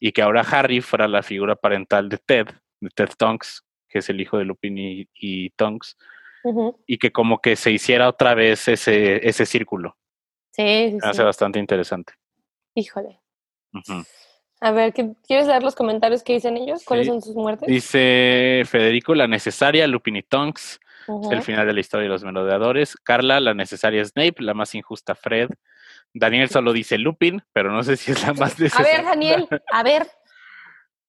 [0.00, 2.46] Y que ahora Harry fuera la figura parental de Ted,
[2.80, 5.96] de Ted Tonks, que es el hijo de Lupin y, y Tonks,
[6.86, 9.96] y que como que se hiciera otra vez ese, ese círculo.
[10.50, 11.08] Sí, sí, Me sí.
[11.08, 12.14] hace bastante interesante.
[12.74, 13.20] Híjole.
[13.72, 14.04] Ujú.
[14.60, 16.84] A ver, ¿qué- ¿quieres leer los comentarios que dicen ellos?
[16.84, 17.10] ¿Cuáles Sí.
[17.12, 17.68] son sus muertes?
[17.68, 21.30] Dice Federico, la necesaria, Lupin y Tonks, Ujú.
[21.32, 22.96] el final de la historia de los merodeadores.
[22.96, 25.50] Carla, la necesaria Snape, la más injusta Fred.
[26.14, 28.96] Daniel solo dice Lupin, pero no sé si es la más A necesaria.
[28.96, 30.06] ver, Daniel, a ver.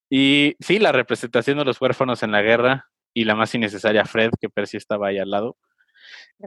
[0.09, 4.31] Y sí, la representación de los huérfanos en la guerra y la más innecesaria Fred,
[4.39, 5.57] que Percy estaba ahí al lado.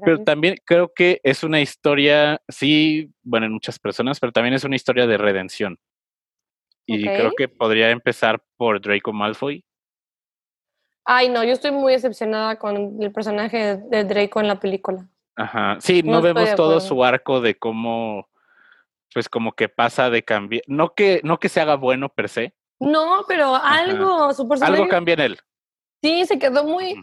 [0.05, 4.65] Pero también creo que es una historia, sí, bueno, en muchas personas, pero también es
[4.65, 5.79] una historia de redención.
[6.93, 9.65] Y creo que podría empezar por Draco Malfoy.
[11.05, 15.09] Ay, no, yo estoy muy decepcionada con el personaje de, Draco en la película.
[15.37, 15.79] Ajá.
[15.81, 18.29] Sí, No vemos todo su arco de cómo,
[19.15, 22.55] pues como que pasa de cambiar, no que, no que se haga bueno per se,
[22.81, 25.39] No, pero algo, su personaje algo cambia en él.
[26.03, 26.97] sí se quedó muy,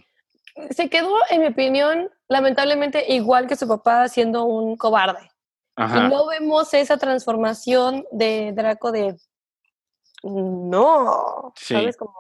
[0.72, 5.32] se quedó, en mi opinión, lamentablemente igual que su papá siendo un cobarde.
[5.76, 6.06] Ajá.
[6.06, 9.16] Y no vemos esa transformación de Draco de
[10.30, 11.74] no, Sí.
[11.74, 11.98] ¿sabes?
[11.98, 12.14] Como,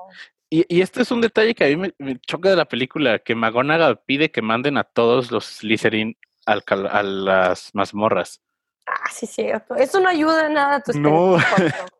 [0.49, 3.19] Y, y este es un detalle que a mí me, me choca de la película,
[3.19, 8.41] que McGonagall pide que manden a todos los Slytherin al a las mazmorras.
[8.85, 9.75] ah, sí, cierto.
[9.75, 11.37] Eso no ayuda en nada a tu No.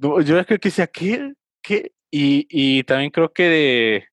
[0.00, 1.32] No, Yo creo que decía, ¿qué?
[1.62, 1.92] ¿Qué?
[2.10, 4.08] Y, y también creo que de-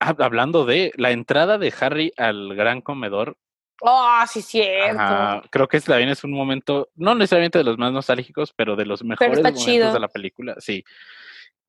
[0.00, 3.36] hab- hablando de la entrada de Harry al gran comedor,
[3.84, 5.00] Ah, sí, cierto.
[5.00, 8.74] ajá, creo que es, también es un momento, no necesariamente de los más nostálgicos, pero
[8.76, 9.92] de los mejores momentos chido.
[9.92, 10.54] de la película.
[10.58, 10.82] Sí.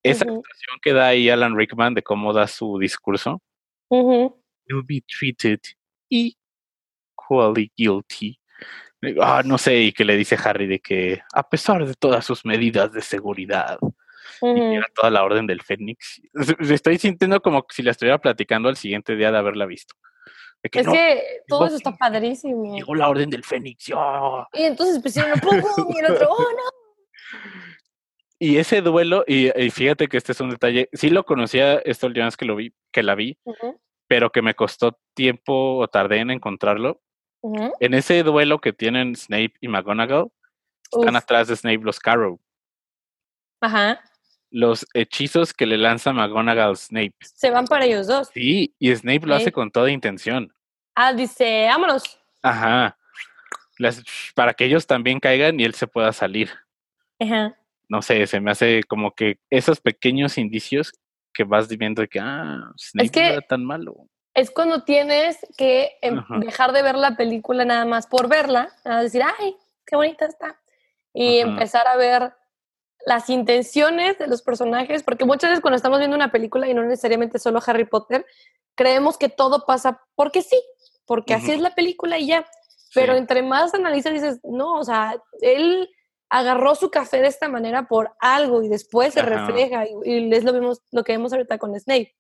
[0.04, 0.38] Esa Ujú.
[0.40, 3.42] actuación que da ahí Alan Rickman de cómo da su discurso.
[3.90, 5.60] You'll be treated
[6.10, 8.40] equally guilty.
[9.22, 12.46] Ah, no sé, y que le dice Harry de que a pesar de todas sus
[12.46, 13.78] medidas de seguridad,
[14.42, 14.72] y Ujú.
[14.72, 16.22] llega toda la orden del Fénix.
[16.82, 19.96] Estoy sintiendo como si la estuviera platicando al siguiente día de haberla visto.
[20.64, 22.76] De que Es no, que todo eso está padrísimo.
[22.76, 23.92] llegó la orden del Fénix.
[23.96, 24.48] ¡ah!
[24.54, 26.72] Y entonces pusieron un pum, pum, y el otro, oh no.
[28.40, 32.26] y ese duelo, y, fíjate que este es un detalle, sí lo conocía esta última
[32.26, 33.38] vez que lo vi, que la vi,
[34.08, 37.02] pero que me costó tiempo o tardé en encontrarlo.
[37.80, 40.32] En ese duelo que tienen Snape y McGonagall,
[40.92, 42.40] están atrás de Snape los Carrow.
[43.62, 44.02] Ajá.
[44.50, 47.16] Los hechizos que le lanza McGonagall a Snape.
[47.22, 48.30] Se van para ellos dos.
[48.34, 50.54] Sí, y Snape lo hace con toda intención.
[50.96, 52.20] Ah, dice, vámonos.
[52.42, 52.98] Ajá.
[54.36, 56.50] para que ellos también caigan y él se pueda salir.
[57.20, 57.56] Ajá.
[57.90, 60.94] No sé, se me hace como que esos pequeños indicios
[61.34, 64.08] que vas viendo de que, ah, Snape no era tan malo.
[64.34, 69.02] Es cuando tienes que em, dejar de ver la película nada más por verla, a
[69.02, 69.56] decir, ay,
[69.86, 70.60] qué bonita está.
[71.14, 72.34] Y empezar a ver
[73.08, 76.84] las intenciones de los personajes, porque muchas veces cuando estamos viendo una película y no
[76.84, 78.26] necesariamente solo Harry Potter,
[78.76, 80.62] creemos que todo pasa porque sí,
[81.06, 82.46] porque así es la película y ya.
[82.94, 85.90] Pero entre más analizas dices, no, o sea, él
[86.28, 90.52] agarró su café de esta manera por algo y después se refleja y, es lo,
[90.52, 92.14] vemos, lo que vemos ahorita con Snape,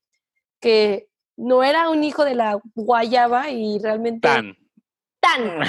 [0.62, 4.26] que no era un hijo de la guayaba y realmente...
[4.26, 4.58] Tan.
[5.19, 5.60] Tan.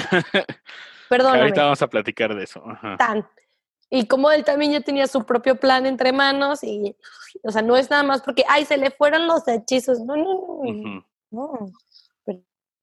[1.09, 1.39] Perdón.
[1.39, 2.63] Ahorita vamos a platicar de eso.
[2.97, 3.27] Tan.
[3.89, 6.95] Y como él también ya tenía su propio plan entre manos y,
[7.43, 9.99] o sea, no es nada más porque, ay, se le fueron los hechizos.
[10.01, 11.05] No, no, no.
[11.31, 11.71] No.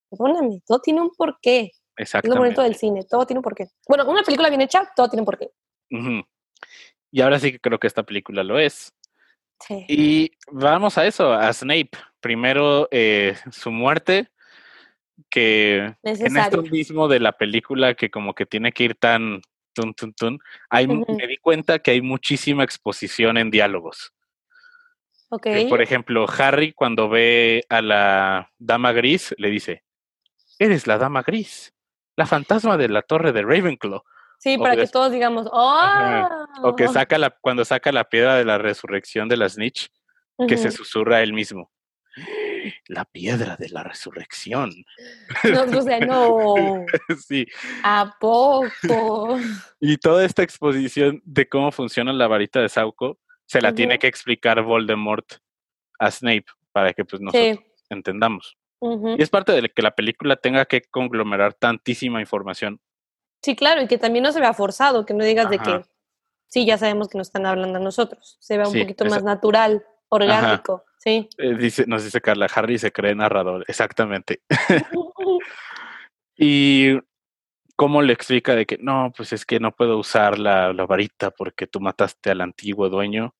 [0.09, 1.71] Perdóname, todo tiene un porqué.
[1.97, 2.27] Exacto.
[2.27, 3.67] Es lo bonito del cine, todo tiene un porqué.
[3.87, 5.51] Bueno, una película bien hecha, todo tiene un porqué.
[7.11, 8.93] Y ahora sí que creo que esta película lo es.
[9.59, 9.85] Sí.
[9.87, 11.91] Y vamos a eso, a Snape.
[12.19, 14.29] Primero, eh, su muerte,
[15.29, 19.41] que en esto mismo de la película que como que tiene que ir tan
[19.77, 24.11] tun, tun, tun, hay, me di cuenta que hay muchísima exposición en diálogos.
[25.29, 25.67] Okay.
[25.67, 29.83] por ejemplo, Harry cuando ve a la dama gris le dice,
[30.57, 31.73] eres la dama gris,
[32.15, 34.01] la fantasma de la torre de Ravenclaw.
[34.39, 36.47] Sí, para que todos digamos, ¡oh!
[36.61, 39.89] O que saca la, cuando saca la piedra de la resurrección de la snitch,
[40.47, 41.71] que se susurra él mismo
[42.87, 44.71] la piedra de la resurrección.
[45.43, 46.85] No, o sea, no.
[47.27, 47.45] sí.
[47.83, 49.39] ¿A poco?
[49.79, 54.07] Y toda esta exposición de cómo funciona la varita de Sauco se la tiene que
[54.07, 55.25] explicar Voldemort
[55.99, 58.57] a Snape para que pues nosotros entendamos.
[58.81, 62.79] Y es parte de que la película tenga que conglomerar tantísima información.
[63.41, 65.83] Sí, claro, y que también no se vea forzado, que no digas de que
[66.47, 68.37] sí, ya sabemos que nos están hablando a nosotros.
[68.39, 70.83] Se vea un poquito más natural, orgánico.
[71.07, 71.29] Sí.
[71.37, 74.41] Eh, dice, nos dice Carla, Harry se cree narrador, exactamente.
[76.35, 76.99] y
[77.77, 81.65] cómo le explica de que no, pues es que no puedo usar la, varita porque
[81.65, 83.33] tú mataste al antiguo dueño.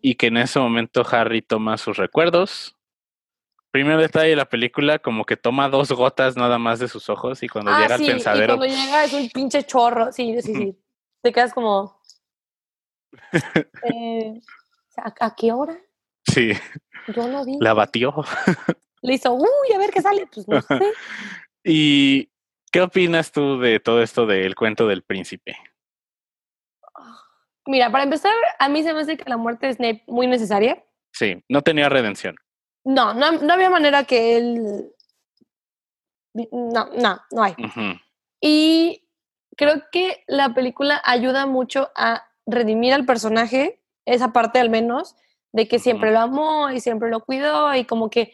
[0.00, 2.74] Y que en ese momento Harry toma sus recuerdos.
[3.70, 7.42] Primer detalle de la película, como que toma dos gotas nada más de sus ojos
[7.42, 8.54] y cuando ah, llega al pensadero.
[8.54, 10.78] Y cuando llega es un pinche chorro, sí, sí, sí.
[11.22, 12.00] Te quedas como.
[13.92, 14.40] eh,
[15.20, 15.78] ¿A qué hora?
[16.24, 16.52] Sí.
[17.14, 17.56] Yo no vi.
[17.60, 18.14] La batió.
[19.02, 20.26] Le hizo, uy, a ver qué sale.
[20.32, 20.78] Pues no sé.
[21.64, 22.30] ¿Y
[22.70, 25.56] qué opinas tú de todo esto del cuento del príncipe?
[27.66, 30.84] Mira, para empezar, a mí se me hace que la muerte de Snape muy necesaria.
[31.12, 32.36] Sí, no tenía redención.
[32.84, 34.92] No, no, había manera que él.
[36.34, 37.54] No, no, no hay.
[38.40, 39.08] Y
[39.56, 45.14] creo que la película ayuda mucho a redimir al personaje, esa parte al menos,
[45.52, 48.32] de que siempre lo amó y siempre lo cuidó y como que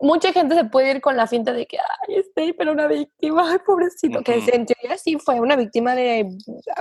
[0.00, 3.50] mucha gente se puede ir con la finta de que, ay, este, pero una víctima,
[3.50, 6.28] ay, pobrecito, que en teoría sí fue una víctima de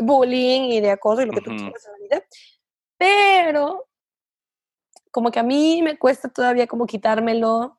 [0.01, 2.25] bullying y de acoso y lo que tú quieras en la vida,
[2.97, 3.87] pero
[5.11, 7.77] como que a mí me cuesta todavía como quitármelo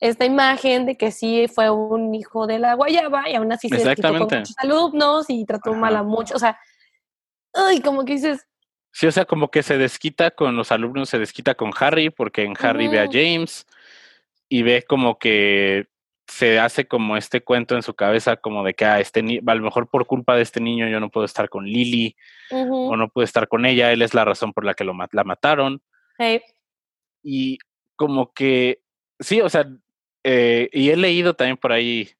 [0.00, 3.96] esta imagen de que sí fue un hijo de la guayaba y aún así se
[3.96, 6.58] con muchos alumnos y trató mal a muchos, o sea,
[7.54, 8.46] ay, como que dices,
[8.94, 12.44] Sí, o sea, como que se desquita con los alumnos, se desquita con Harry, porque
[12.44, 13.66] en Harry ve a James
[14.48, 15.88] y ve como que
[16.28, 19.62] se hace como este cuento en su cabeza, como de que ah, este a lo
[19.62, 22.14] mejor por culpa de este niño yo no puedo estar con Lily
[22.52, 25.24] o no puedo estar con ella, él es la razón por la que lo, la
[25.24, 25.82] mataron.
[27.20, 27.58] Y
[27.96, 28.80] como que,
[29.18, 29.68] sí, o sea,
[30.22, 32.10] eh, y he leído también por ahí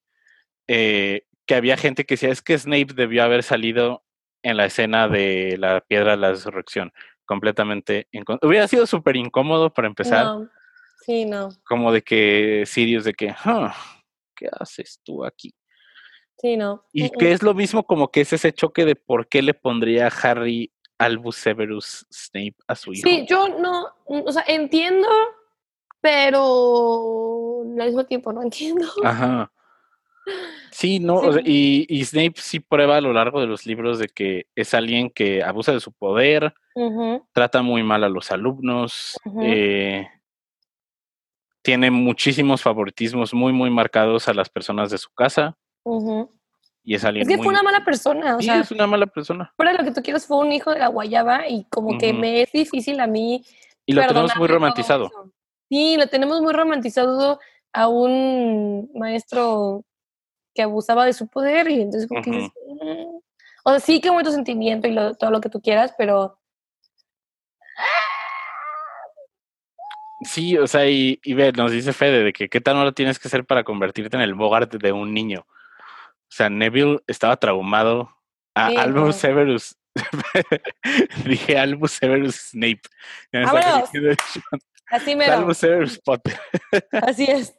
[0.67, 4.04] eh, que había gente que decía, es que Snape debió haber salido
[4.45, 6.93] en la escena de la piedra de la resurrección.
[7.25, 8.07] Completamente.
[8.43, 10.25] Hubiera sido súper incómodo para empezar.
[10.25, 10.49] No.
[11.01, 11.49] Sí, no.
[11.67, 13.33] Como de que Sirius, de que,
[14.35, 15.53] ¿qué haces tú aquí?
[16.37, 16.85] Sí, no.
[16.93, 20.07] Y que es lo mismo como que es ese choque de por qué le pondría
[20.07, 23.07] Harry Albus Severus Snape a su hijo.
[23.07, 25.07] Sí, yo no, o sea, entiendo,
[26.01, 28.85] pero al mismo tiempo no entiendo.
[29.03, 29.51] Ajá.
[30.71, 31.27] Sí, no, Sí.
[31.27, 34.47] o sea, y, y Snape sí prueba a lo largo de los libros de que
[34.55, 36.53] es alguien que abusa de su poder,
[37.31, 40.07] trata muy mal a los alumnos, eh,
[41.61, 45.57] tiene muchísimos favoritismos muy, muy marcados a las personas de su casa.
[46.83, 47.45] Y es alguien Es que muy...
[47.45, 49.53] fue una mala persona, o Sí, sea, es una mala persona.
[49.57, 52.41] de lo que tú quieras, fue un hijo de la guayaba y como que me
[52.43, 53.43] es difícil a mí
[53.85, 55.09] Y lo tenemos muy romantizado.
[55.69, 57.39] Sí, lo tenemos muy romantizado
[57.73, 59.83] a un maestro
[60.55, 63.17] que abusaba de su poder y entonces como que dices, "Mm".
[63.65, 66.39] o sea, sí que mucho sentimiento y lo- todo lo que tú quieras, pero
[70.23, 73.19] Sí, o sea, y, y ve, nos dice Fede de que qué tan hora tienes
[73.19, 75.45] que ser para convertirte en el Bogart de un niño.
[75.47, 78.09] O sea, Neville estaba traumado.
[78.55, 79.11] A Sí, Albus no.
[79.13, 79.75] Severus.
[81.25, 82.81] Dije Albus Severus Snape.
[84.89, 86.39] Así me Albus Severus Potter.
[86.91, 87.53] Así es.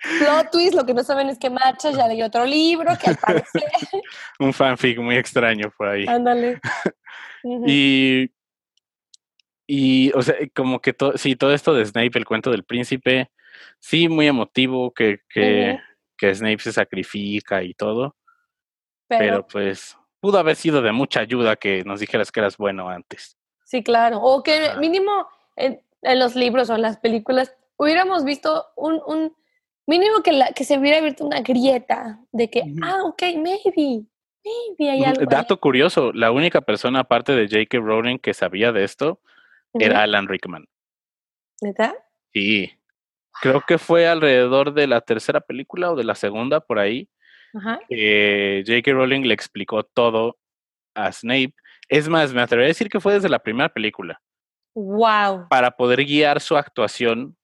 [0.00, 3.16] Plot twist, lo que no saben es que Marcha ya leí otro libro que al
[3.16, 3.62] parecer.
[4.38, 6.06] Un fanfic muy extraño por ahí.
[6.06, 6.60] Ándale.
[7.44, 8.32] Y,
[9.64, 13.30] y, o sea, como que todo, sí, todo esto de Snape, el cuento del príncipe,
[13.78, 15.78] sí, muy emotivo, que, que,
[16.16, 18.16] que Snape se sacrifica y todo,
[19.06, 22.88] pero, pero pues pudo haber sido de mucha ayuda que nos dijeras que eras bueno
[22.88, 23.38] antes.
[23.64, 24.20] sí, claro.
[24.20, 29.36] O que mínimo en, en los libros o en las películas hubiéramos visto un, un
[29.88, 34.04] mínimo que, la, que se hubiera abierto una grieta de que, ah, ok, maybe,
[34.44, 35.20] maybe hay Ujú, algo.
[35.22, 35.26] ahí.
[35.30, 37.78] Dato curioso, la única persona aparte de J.K.
[37.78, 39.20] Rowling que sabía de esto
[39.72, 40.66] era Alan Rickman.
[41.62, 41.94] ¿Neta?
[42.34, 42.70] Sí,
[43.40, 47.08] creo que fue alrededor de la tercera película o de la segunda, por ahí,
[47.54, 47.80] Ajá.
[47.88, 48.92] que J.K.
[48.92, 50.36] Rowling le explicó todo
[50.94, 51.54] a Snape.
[51.88, 54.20] Es más, me atrevería a decir que fue desde la primera película,
[54.74, 55.48] Wow.
[55.48, 57.36] para poder guiar su actuación,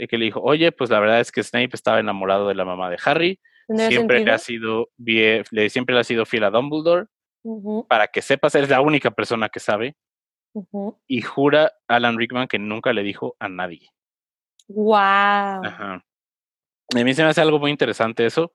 [0.00, 2.64] de que le dijo, oye, pues la verdad es que Snape estaba enamorado de la
[2.64, 4.88] mamá de Harry, ¿Tendría siempre le, ha sido
[5.68, 7.06] siempre le ha sido fiel a Dumbledore,
[7.86, 9.96] para que sepas, eres la única persona que sabe,
[11.06, 13.90] y jura Alan Rickman que nunca le dijo a nadie.
[14.68, 14.96] Wow.
[14.96, 16.02] Ajá.
[16.96, 18.54] A mí se me hace algo muy interesante eso,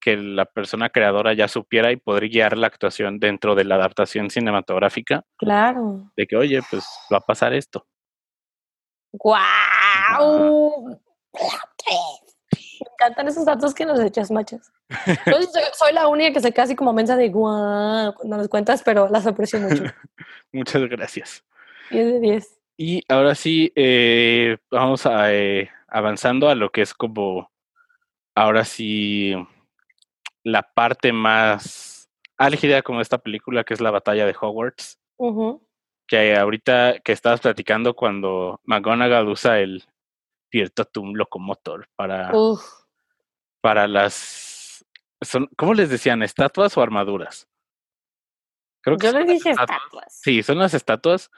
[0.00, 4.30] que la persona creadora ya supiera y poder guiar la actuación dentro de la adaptación
[4.30, 6.10] cinematográfica, Claro.
[6.16, 7.86] de que, oye, pues va a pasar esto.
[9.18, 10.98] ¡Guau!
[12.52, 14.72] Me encantan esos datos que nos echas, machos.
[15.06, 18.48] Yo soy, soy la única que se queda así como mensa de guau cuando los
[18.48, 19.84] cuentas, pero las aprecio mucho.
[20.52, 21.44] Muchas gracias.
[21.90, 22.60] 10 de 10.
[22.76, 27.52] Y ahora sí, eh, vamos a, eh, avanzando a lo que es como,
[28.34, 29.34] ahora sí,
[30.42, 34.98] la parte más álgida como esta película, que es la batalla de Hogwarts.
[35.18, 35.63] Ujú.
[36.06, 39.84] Que ahorita que estabas platicando cuando McGonagall usa el
[40.50, 42.62] Virtutum Locomotor para, Uf.
[43.60, 44.84] para las...
[45.20, 46.22] Son, ¿Cómo les decían?
[46.22, 47.48] ¿Estatuas o armaduras?
[48.82, 49.78] Creo que Yo les dije estatuas.
[49.82, 50.20] estatuas.
[50.22, 51.30] Sí, son las estatuas.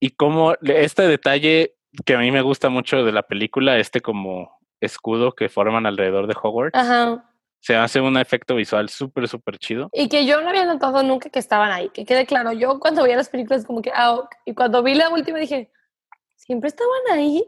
[0.00, 4.58] Y como este detalle que a mí me gusta mucho de la película, este como
[4.80, 7.30] escudo que forman alrededor de Hogwarts, Ajá.
[7.64, 9.88] Se hace un efecto visual súper, súper chido.
[9.94, 12.52] Y que yo no había notado nunca que estaban ahí, que quede claro.
[12.52, 15.70] Yo cuando veía las películas como que, ah, y cuando vi la última dije,
[16.36, 17.42] ¿siempre estaban ahí?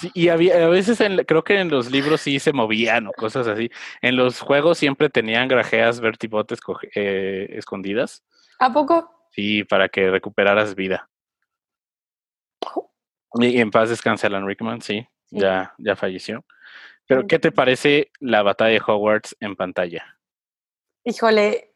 [0.00, 3.12] Sí, y había, a veces en, creo que en los libros sí se movían o
[3.12, 3.70] cosas así.
[4.02, 6.58] En los juegos siempre tenían grajeas vertibotes
[6.96, 8.24] eh, escondidas.
[8.58, 9.28] ¿A poco?
[9.30, 11.08] Sí, para que recuperaras vida.
[13.34, 15.38] Y, y en paz descanse Alan Rickman, sí, Sí.
[15.38, 16.44] ya, ya falleció.
[17.06, 20.18] Pero, ¿qué te parece la batalla de Hogwarts en pantalla?
[21.04, 21.74] Híjole.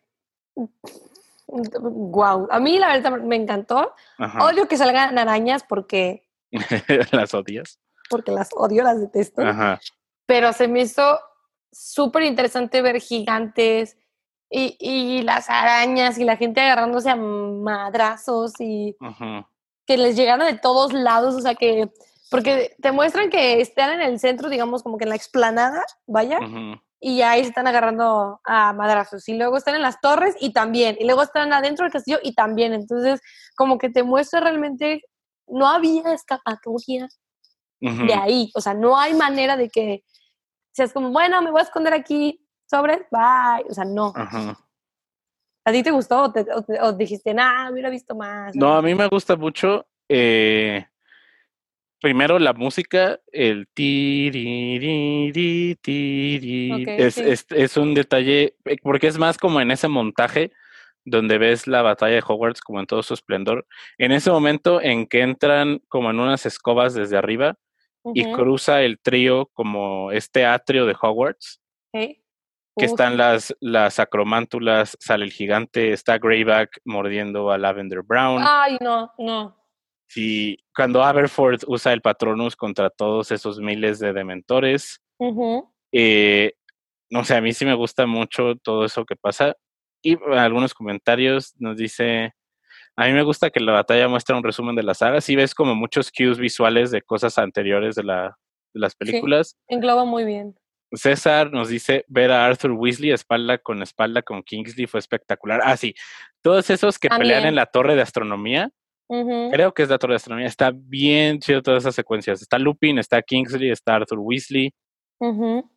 [1.47, 2.49] Wow.
[2.51, 3.95] A mí la verdad me encantó.
[4.19, 4.45] Ajá.
[4.47, 6.29] Odio que salgan arañas porque,
[7.12, 7.79] Las odias.
[8.09, 9.43] porque las odio, las detesto.
[9.43, 9.81] Ajá.
[10.27, 11.21] Pero se me hizo
[11.71, 13.97] súper interesante ver gigantes
[14.51, 18.97] y, y las arañas y la gente agarrándose a madrazos y
[19.87, 21.35] que les llegaron de todos lados.
[21.35, 21.91] O sea que,
[22.31, 26.39] porque te muestran que están en el centro, digamos, como que en la explanada, vaya,
[27.01, 29.29] y ahí se están agarrando a madrazos.
[29.29, 30.97] Y luego están en las torres y también.
[30.99, 32.72] Y luego están adentro del castillo y también.
[32.72, 33.20] Entonces,
[33.57, 35.03] como que te muestra realmente,
[35.47, 37.09] no había escapatoria
[38.09, 38.51] de ahí.
[38.57, 40.03] O sea, no hay manera de que
[40.72, 43.64] seas como, bueno, me voy a esconder aquí, sobres, bye.
[43.70, 44.12] O sea, no.
[45.64, 48.57] ¿A ti te gustó o, te- o te- o dijiste, nah, hubiera visto más?
[48.57, 49.87] No, a mí me gusta mucho.
[50.09, 50.88] eh,
[52.01, 53.66] primero la música, el
[54.68, 57.22] tiririri, tiri, Ok, es, sí.
[57.24, 60.53] es, es un detalle, eh, porque es más como en ese montaje
[61.05, 63.66] donde ves la batalla de Hogwarts como en todo su esplendor.
[63.96, 67.57] En ese momento en que entran como en unas escobas desde arriba
[68.14, 71.61] y cruza el trío como este atrio de Hogwarts,
[71.92, 72.01] ok.
[72.01, 72.22] que
[72.76, 72.84] Uf.
[72.84, 78.42] están las, las acromántulas, sale el gigante, está Greyback mordiendo a Lavender Brown.
[78.46, 79.58] Ay, no, no.
[80.09, 85.03] Sí, cuando Aberforth usa el Patronus contra todos esos miles de dementores,
[85.93, 86.53] eh,
[87.11, 89.55] no sé, a mí sí me gusta mucho todo eso que pasa.
[90.03, 92.33] Y eh, algunos comentarios nos dice,
[92.97, 95.21] a mí me gusta que la batalla muestra un resumen de la saga.
[95.21, 98.39] Sí ves como muchos cues visuales de cosas anteriores de, la,
[98.75, 99.57] de las películas.
[99.69, 100.57] Engloba muy bien.
[100.93, 105.61] César nos dice, ver a Arthur Weasley espalda con espalda con Kingsley fue espectacular.
[105.63, 105.95] Ah, sí,
[106.43, 108.71] todos esos que pelean en la torre de astronomía,
[109.09, 109.51] Ujú.
[109.51, 112.43] creo que es torre de astronomía, está bien chido todas esas secuencias.
[112.43, 114.73] Está Lupin, está Kingsley, está Arthur Weasley.
[115.19, 115.71] Ujú.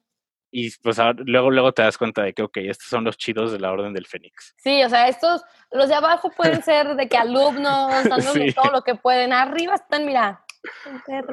[0.53, 3.53] Y pues ahora- luego, luego te das cuenta de que, ok, estos son los chidos
[3.53, 4.53] de la Orden del Fénix.
[4.57, 8.53] Sí, o sea, estos, los de abajo pueden ser de que alumnos, dándole Sí.
[8.53, 9.31] todo lo que pueden.
[9.31, 10.43] Arriba están, mira.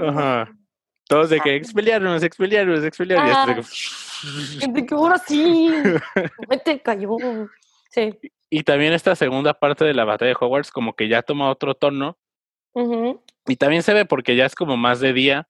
[0.06, 0.48] Ajá.
[1.08, 3.34] Todos de que expeliarnos, expeliarnos, expeliarnos.
[3.34, 3.60] Ah.
[4.62, 5.68] Y, De que ahora sí.
[6.48, 7.16] Me te cayó.
[7.90, 8.16] Sí.
[8.50, 11.74] Y también esta segunda parte de la batalla de Hogwarts como que ya toma otro
[11.74, 12.18] tono.
[13.46, 15.48] Y también se ve porque ya es como más de día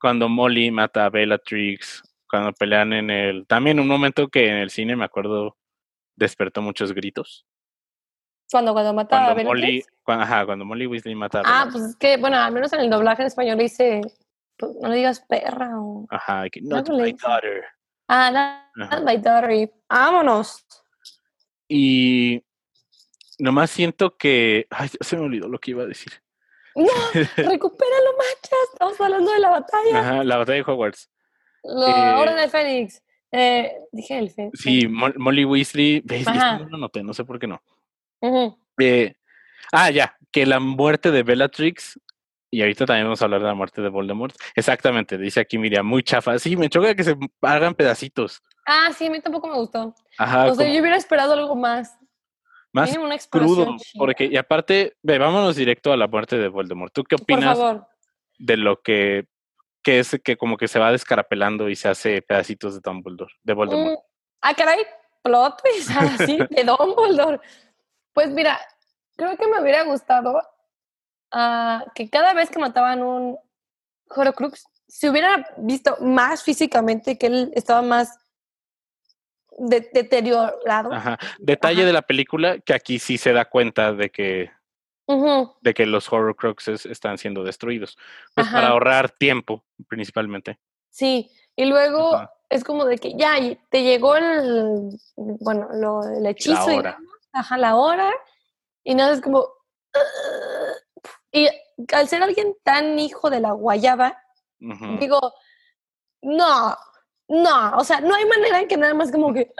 [0.00, 3.46] cuando Molly mata a Bellatrix, cuando pelean en el...
[3.46, 5.58] También un momento que en el cine, me acuerdo,
[6.16, 7.46] despertó muchos gritos.
[8.50, 9.92] Cuando, cuando mata a Cuando Molly, Bellatrix.
[10.02, 12.80] cuando, ajá, cuando Molly Weasley mata a Ah, pues es que, bueno, al menos en
[12.80, 14.00] el doblaje en español dice,
[14.56, 16.06] pues, no le digas perra o...
[16.08, 17.64] Ajá, que, not my daughter.
[18.08, 19.70] Ah, not my daughter.
[19.88, 20.64] Vámonos.
[21.72, 22.42] Y
[23.38, 24.66] nomás siento que...
[24.70, 26.12] Ay, se me olvidó lo que iba a decir.
[26.74, 26.84] No,
[27.36, 28.68] recupéralo, machas.
[28.72, 30.00] Estamos hablando de la batalla.
[30.00, 31.08] Ajá, la batalla de Hogwarts.
[31.62, 33.02] La Eh, Orden del Fénix.
[33.30, 34.60] Eh, dije el Fénix.
[34.60, 36.02] Sí, Mo- Molly Weasley...
[36.04, 36.26] ¿ves?
[36.26, 37.62] No lo noté, no sé por qué no.
[38.80, 39.14] Eh,
[39.70, 42.00] ah, ya, que la muerte de Bellatrix,
[42.50, 44.34] y ahorita también vamos a hablar de la muerte de Voldemort.
[44.56, 46.36] Exactamente, dice aquí Miriam, muy chafa.
[46.40, 48.42] Sí, me choca que se hagan pedacitos.
[48.72, 49.92] Ah, sí, a mí tampoco me gustó.
[50.16, 51.98] Ajá, o sea, como yo hubiera esperado algo más.
[52.72, 53.76] más una crudo.
[53.98, 56.92] Porque, y aparte, ve, vámonos directo a la muerte de Voldemort.
[56.92, 57.88] ¿Tú qué Por opinas favor.
[58.38, 59.26] de lo que,
[59.82, 63.54] que es que como que se va descarapelando y se hace pedacitos de Dumbledore, de
[63.54, 63.98] Voldemort?
[63.98, 64.02] Mm,
[64.42, 64.86] ah, caray,
[65.22, 65.90] plot twist,
[66.20, 67.40] así, de Dumbledore.
[68.12, 68.60] Pues mira,
[69.16, 70.40] creo que me hubiera gustado
[71.32, 73.36] ah, que cada vez que mataban un
[74.08, 78.16] Horcrux se hubiera visto más físicamente que él estaba más
[79.58, 80.92] de- deteriorado.
[80.92, 81.18] Ajá.
[81.38, 81.86] Detalle Ajá.
[81.86, 84.50] de la película que aquí sí se da cuenta de que
[85.06, 86.08] Ujú, de que los
[86.86, 87.98] están siendo destruidos.
[88.34, 88.56] Pues Ajá.
[88.56, 90.58] para ahorrar tiempo, principalmente.
[90.90, 92.32] Sí, y luego Ajá.
[92.48, 93.34] es como de que ya
[93.70, 96.92] te llegó el, bueno, lo, el hechizo, hora.
[96.92, 98.12] digamos, ajá, la hora,
[98.84, 99.48] y nada, es como...
[101.32, 101.48] Y
[101.92, 104.16] al ser alguien tan hijo de la guayaba,
[104.98, 105.18] digo,
[106.22, 106.76] no,
[107.30, 109.52] no, o sea, no hay manera en que nada más como que...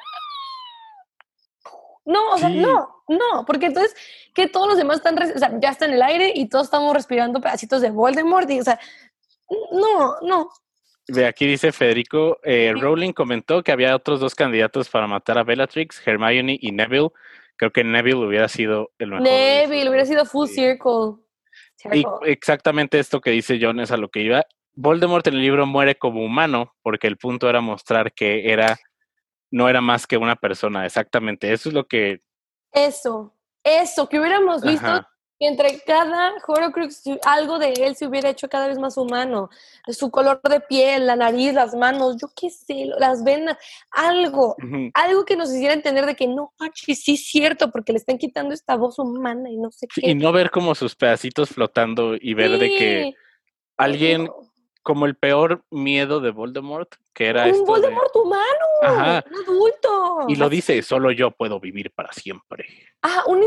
[2.05, 3.95] No, o sea, no, no, porque entonces
[4.35, 6.93] que todos los demás están, o sea, ya están en el aire y todos estamos
[6.93, 8.81] respirando pedacitos de Voldemort, y, o sea,
[9.71, 10.51] no, no,
[11.07, 12.75] De aquí dice Federico, eh.
[12.77, 17.11] Rowling comentó que había otros dos candidatos para matar a Bellatrix, Hermione y Neville.
[17.55, 19.23] Creo que Neville hubiera sido el mejor.
[19.23, 20.55] Neville, hubiera sido full sí.
[20.55, 21.23] circle.
[21.93, 22.33] Y Circle.
[22.33, 24.45] exactamente esto que dice John es a lo que iba.
[24.81, 28.79] Voldemort en el libro muere como humano porque el punto era mostrar que era
[29.51, 31.53] no era más que una persona, exactamente.
[31.53, 32.23] Eso es lo que
[32.73, 35.11] Eso, eso, que hubiéramos visto Ajá.
[35.39, 39.51] que entre cada Horcrux si algo de él se hubiera hecho cada vez más humano.
[39.89, 43.59] Su color de piel, la nariz, las manos, yo qué sé, las venas,
[43.91, 44.57] algo,
[44.95, 48.55] algo que nos hiciera entender de que no, sí es cierto, porque le están quitando
[48.55, 50.11] esta voz humana y no sé qué.
[50.11, 53.15] y no ver como sus pedacitos flotando y ver de que
[53.77, 54.31] alguien
[54.83, 59.25] como el peor miedo de Voldemort, que era un esto de- Voldemort humano, Ajá.
[59.31, 60.19] un adulto.
[60.29, 62.67] y lo dice, solo yo puedo vivir para siempre.
[63.03, 63.41] Ah, un,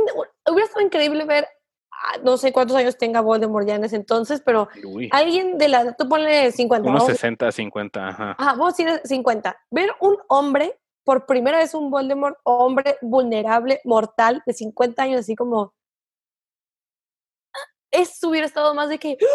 [0.49, 1.47] hubiera estado increíble ver,
[1.91, 5.67] ah, no sé cuántos años tenga Voldemort ya en ese entonces, pero Uy, alguien de
[5.69, 8.35] la, tú ponle 50, unos vamos, 60, 50, ajá.
[8.37, 14.41] ajá, vos tienes 50, ver un hombre, por primera vez un Voldemort, hombre vulnerable, mortal,
[14.45, 15.73] de 50 años, así como,
[17.93, 19.17] eso hubiera estado más de que.
[19.17, 19.25] ¿qué?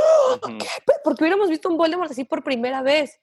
[1.02, 3.18] Porque hubiéramos visto un Voldemort así por primera vez.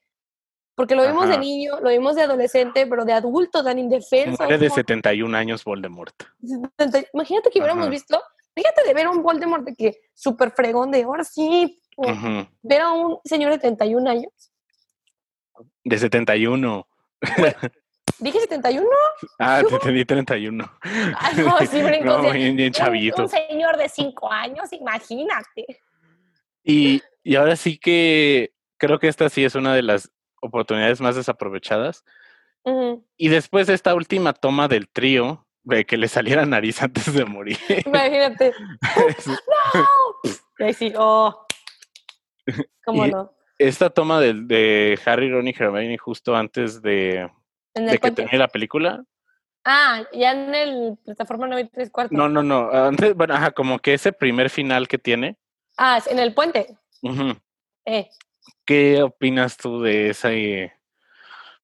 [0.76, 4.44] Porque lo vimos de niño, lo vimos de adolescente, pero de adulto, tan indefenso.
[4.44, 6.14] Muere de como- 71 años Voldemort.
[6.42, 7.92] 70 Imagínate que hubiéramos Ajá.
[7.92, 8.22] visto,
[8.54, 12.06] fíjate de ver a un Voldemort de que súper fregón de ahora sí, o
[12.62, 14.52] ver a un señor de 31 años.
[15.86, 16.86] De 71.
[18.20, 18.88] Dije 71.
[19.40, 20.72] Ah, ¿Qué te entendí 31.
[20.84, 22.38] Ah, no, sí, brincó, No, sí.
[22.38, 23.24] bien, bien Un- chavito.
[23.24, 25.66] Un, señor de 5 años, imagínate.
[26.64, 30.12] Y, y ahora sí que creo que esta sí es una de las
[30.42, 32.04] oportunidades más desaprovechadas.
[33.18, 37.26] Y después de esta última toma del trío, de que le saliera nariz antes de
[37.26, 37.58] morir.
[37.86, 38.54] Imagínate.
[39.28, 40.32] ¡No!
[40.58, 41.46] Y ahí sí, oh.
[42.86, 43.32] ¿Cómo Y- no?
[43.58, 47.30] esta toma del- de, Harry, Ron y Hermione justo antes de,
[47.76, 49.04] En de que termine la película.
[49.64, 52.18] Ah, ya en el plataforma 93 cuartos.
[52.18, 52.70] No, no, no.
[52.72, 55.38] Antes, bueno, ajá, como que ese primer final que tiene.
[55.78, 56.78] Ah, en el puente.
[57.86, 58.10] Eh.
[58.66, 60.74] ¿Qué opinas tú de ese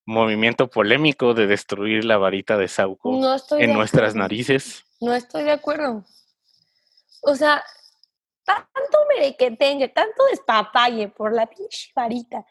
[0.06, 4.84] movimiento polémico de destruir la varita de Sauco No estoy en de nuestras narices?
[5.00, 6.04] No estoy de acuerdo.
[7.22, 7.64] O sea,
[8.44, 12.46] tanto merequetengue, tanto despapalle por la pinche varita.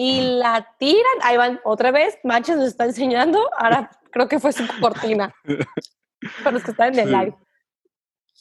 [0.00, 4.52] Y la tiran, ahí van otra vez, Manches nos está enseñando, ahora creo que fue
[4.52, 5.34] su cortina,
[6.44, 7.14] para los que están en el Sí.
[7.16, 7.36] live.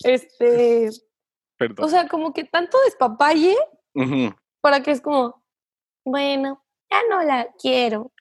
[0.03, 0.89] Este,
[1.57, 1.85] Perdón.
[1.85, 3.55] o sea, como que tanto despapalle
[4.61, 5.43] para que es como,
[6.05, 8.11] bueno, ya no la quiero.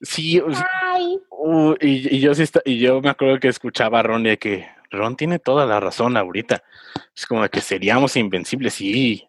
[0.00, 4.00] Sí, sea, Ay, uh, y, y yo sí esta- y yo me acuerdo que escuchaba
[4.00, 6.64] a Ron de que Ron tiene toda la razón ahorita.
[7.14, 9.28] Es como de que seríamos invencibles, sí.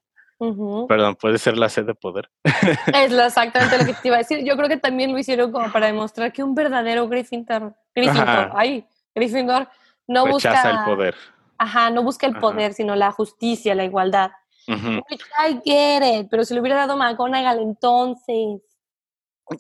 [0.88, 2.30] Perdón, puede ser la sed de poder.
[2.94, 4.44] Es exactamente lo que te iba a decir.
[4.44, 8.86] Yo creo que también lo hicieron como para demostrar que un verdadero Gryffindor, Gryffindor, ay,
[9.16, 9.68] Gryffindor
[10.08, 11.16] no Rechaza busca el poder.
[11.58, 12.42] Ajá, no busca el Ajá.
[12.42, 14.32] poder, sino la justicia, la igualdad.
[14.68, 15.02] Ujú.
[15.10, 18.62] Which I get it, pero si le hubiera dado McGonagall entonces.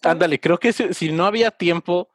[0.04, 2.10] Ándale, creo que si, si no había tiempo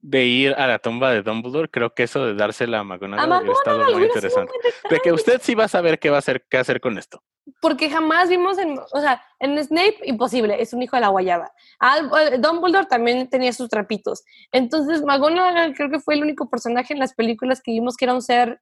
[0.00, 3.38] de ir a la tumba de Dumbledore, creo que eso de dársela a McGonagall A
[3.38, 4.52] hubiera estado muy sido un interesante.
[4.90, 7.22] De que usted sí va a saber qué va a hacer, qué hacer con esto.
[7.60, 11.50] Porque jamás vimos en, o sea, en Snape, imposible, es un hijo de la guayaba.
[11.80, 14.22] Al, eh, Dumbledore también tenía sus trapitos.
[14.52, 18.14] Entonces, McGonagall creo que fue el único personaje en las películas que vimos que era
[18.14, 18.60] un ser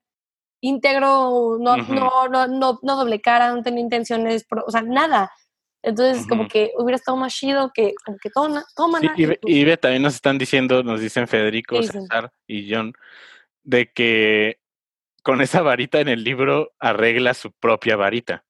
[0.62, 5.30] íntegro, no, no, no, no, no doble cara, no tenía intenciones, pro- o sea, nada.
[5.82, 9.00] Entonces, como que hubiera estado más chido que, como que toma, toma.
[9.00, 11.76] Sí, y, ve- y ve, también nos están diciendo, nos dicen Federico.
[12.02, 12.92] César y John,
[13.62, 14.58] de que
[15.22, 18.44] con esa varita en el libro arregla su propia varita.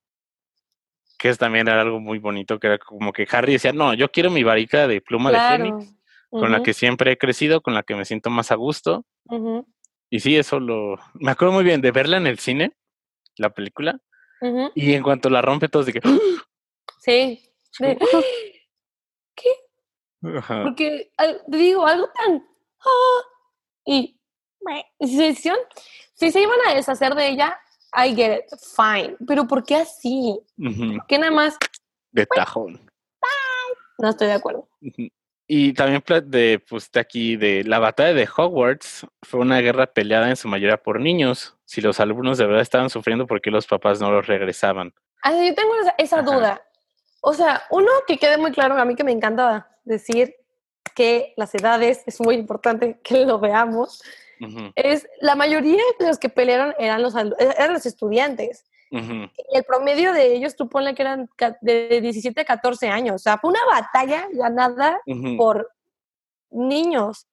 [1.21, 4.11] Que es también era algo muy bonito, que era como que Harry decía, no, yo
[4.11, 5.37] quiero mi varita de pluma de.
[5.59, 5.95] Fénix,
[6.31, 9.05] con la que siempre he crecido, con la que me siento más a gusto.
[10.09, 10.97] Y sí, eso lo...
[11.15, 12.73] Me acuerdo muy bien de verla en el cine,
[13.37, 14.01] la película,
[14.75, 16.01] y en cuanto la rompe todos de que...
[17.01, 17.41] Sí.
[17.79, 17.99] de-
[20.39, 20.63] Ajá.
[20.65, 22.47] Porque al- te digo, algo tan.
[22.81, 23.23] ah,
[23.85, 24.19] y.
[24.99, 25.61] hicieron-
[26.15, 27.59] si se iban a deshacer de ella,
[27.95, 29.17] I get it, fine.
[29.27, 30.39] Pero ¿por qué así?
[30.59, 31.59] Ujú, ¿Por qué nada más?
[32.13, 32.81] De tajón.
[33.99, 34.69] No estoy de acuerdo.
[34.81, 35.09] Ujú.
[35.47, 40.29] Y también de, pues, de aquí, de la batalla de Hogwarts fue una guerra peleada
[40.29, 41.57] en su mayoría por niños.
[41.65, 44.95] Si los alumnos de verdad estaban sufriendo, ¿por qué los papás no los regresaban?
[45.23, 46.63] Ah, yo tengo esa, esa duda.
[47.21, 50.37] O sea, uno que quede muy claro, a mí que me encanta decir
[50.95, 54.03] que las edades es muy importante que lo veamos,
[54.75, 58.65] Es la mayoría de los que pelearon eran los, alu- eran los estudiantes.
[58.93, 61.29] Y el promedio de ellos, tú ponle que eran
[61.61, 63.15] de 17 a 14 años.
[63.17, 65.01] O sea, fue una batalla ganada
[65.37, 65.71] por
[66.51, 67.27] niños.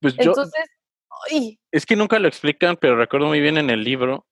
[0.00, 0.64] Pues yo, Entonces,
[1.30, 4.26] ay, es que nunca lo explican, pero recuerdo muy bien en el libro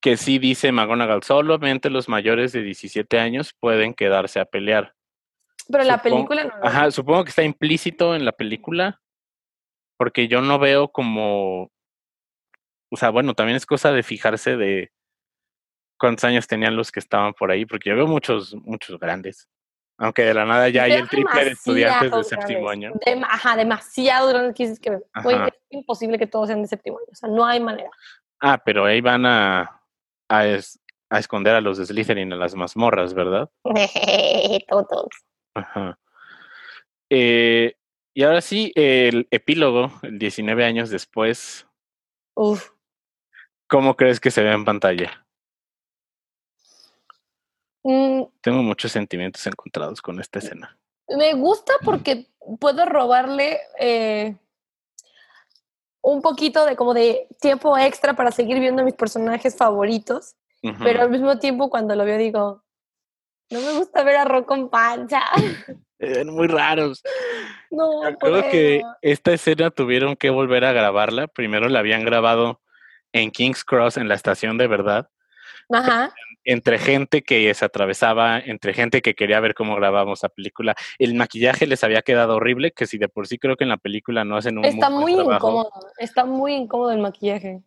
[0.00, 4.94] que sí dice McGonagall, solamente los mayores de 17 años pueden quedarse a pelear.
[5.70, 6.52] pero la película no.
[6.60, 9.00] Ajá, supongo que está implícito en la película,
[10.02, 11.70] porque yo no veo como,
[12.90, 14.90] o sea, bueno, también es cosa de fijarse de
[15.96, 19.48] cuántos años tenían los que estaban por ahí, porque yo veo muchos, muchos grandes,
[19.98, 22.90] aunque de la nada ya hay el triple de estudiantes de séptimo año.
[23.06, 27.06] Dem- ajá, demasiado grandes que dices que, es imposible que todos sean de séptimo año.
[27.12, 27.90] O sea, no hay manera.
[28.40, 29.80] Ah, pero ahí van a,
[30.28, 30.80] a, es-
[31.10, 33.48] a esconder a los de Slytherin en las mazmorras, ¿verdad?
[34.68, 35.10] Todos.
[35.54, 35.96] Ajá.
[37.08, 37.76] Eh,
[38.14, 41.66] y ahora sí, el epílogo, el 19 años después,
[42.34, 42.70] Uf.
[43.68, 45.26] ¿cómo crees que se ve en pantalla?
[47.84, 50.78] Mm, Tengo muchos sentimientos encontrados con esta escena.
[51.08, 52.26] me gusta porque
[52.60, 54.36] puedo robarle eh,
[56.00, 60.36] un poquito de como de tiempo extra para seguir viendo a mis personajes favoritos.
[60.80, 62.62] Pero al mismo tiempo cuando lo veo digo,
[63.50, 65.20] no me gusta ver a Ron con pancha.
[66.02, 67.02] Eran muy raros.
[67.70, 71.28] no, acuerdo que esta escena tuvieron que volver a grabarla.
[71.28, 72.60] Primero la habían grabado
[73.12, 75.08] en King's Cross, en la estación de verdad,
[75.70, 76.12] Ajá.
[76.44, 80.74] entre gente que se atravesaba, entre gente que quería ver cómo grabábamos la película.
[80.98, 83.76] El maquillaje les había quedado horrible, que si de por sí creo que en la
[83.76, 85.48] película no hacen un Está muy muy buen trabajo.
[85.48, 85.70] incómodo.
[85.98, 87.60] Está muy incómodo el maquillaje.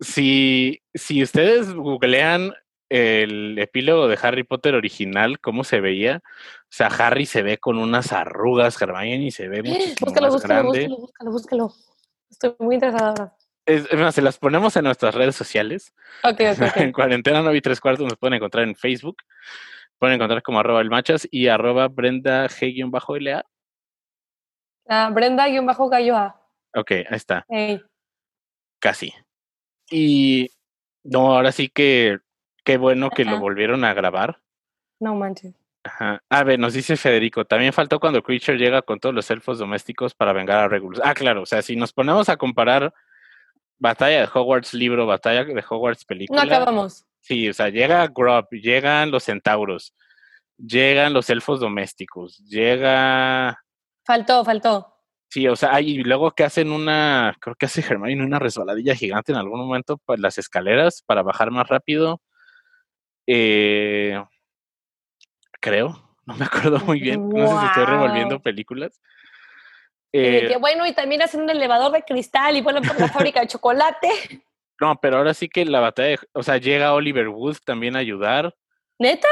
[0.00, 2.52] Si, si ustedes googlean
[2.88, 6.22] el epílogo de Harry Potter original, cómo se veía.
[6.24, 10.72] O sea, Harry se ve con unas arrugas, Hermione se ve muchísimo Búscalo, más búscalo,
[10.72, 10.88] grande.
[10.88, 11.72] búscalo, búscalo, búscalo.
[12.30, 13.36] Estoy muy interesada ahora.
[13.66, 15.94] Es, más, se las ponemos en nuestras redes sociales.
[16.24, 16.94] Ok, ok, en ok.
[16.94, 19.18] cuarentena 9 y tres cuartos nos pueden encontrar en Facebook.
[19.98, 23.44] Pueden encontrar como arroba el machas y arroba Brenda G-LA.
[24.88, 26.40] Ah, Brenda-Galloa.
[26.74, 27.44] Ok, ahí está,
[28.78, 29.12] casi.
[29.90, 30.50] Y
[31.02, 32.18] no, ahora sí que
[32.68, 34.40] qué bueno que lo volvieron a grabar.
[35.00, 35.54] No manches.
[35.84, 36.22] Ajá.
[36.28, 40.12] A ver, nos dice Federico, también faltó cuando Creature llega con todos los elfos domésticos
[40.14, 41.00] para vengar a Regulus.
[41.02, 42.92] Ah, claro, o sea, si nos ponemos a comparar
[43.78, 46.42] Batalla de Hogwarts libro, Batalla de Hogwarts No película.
[46.42, 47.06] acabamos.
[47.20, 49.94] Sí, o sea, llega Grub, llegan los centauros,
[50.58, 53.58] llegan los elfos domésticos, llega...
[54.04, 54.94] Faltó, faltó.
[55.30, 58.94] Sí, o sea, hay- y luego que hacen una, creo que hace Hermione una resbaladilla
[58.94, 62.20] gigante en algún momento por las escaleras para bajar más rápido.
[63.30, 64.18] Eh,
[65.60, 69.00] creo, no me acuerdo muy bien, no sé si estoy revolviendo películas.
[70.10, 73.08] Y Eh, que, bueno, y también hacen un elevador de cristal y vuelan por la
[73.08, 74.08] fábrica de chocolate.
[74.80, 77.98] no, pero ahora sí que la batalla, de- o sea, llega Oliver Wood también a
[77.98, 78.54] ayudar.
[78.98, 79.28] ¿Neta?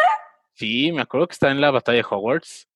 [0.53, 2.69] Sí, me acuerdo que está en la batalla de Hogwarts.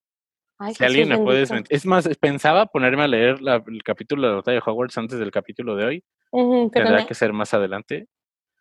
[0.58, 1.74] Ay, Si alguien me puede desmentir.
[1.74, 5.18] Es más, pensaba ponerme a leer la- el capítulo de la batalla de Hogwarts antes
[5.18, 6.04] del capítulo de hoy.
[6.30, 7.06] Pero Tendrá no.
[7.06, 8.06] que ser más adelante.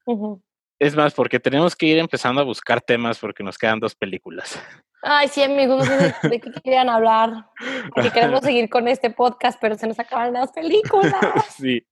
[0.06, 0.42] Ujú.
[0.80, 4.62] Es más, porque tenemos que ir empezando a buscar temas porque nos quedan dos películas.
[5.02, 7.48] Ay, sí, amigos, no sé de, qué querían hablar.
[7.94, 11.14] Porque queremos seguir con este podcast, pero se nos acaban las películas.
[11.58, 11.86] sí.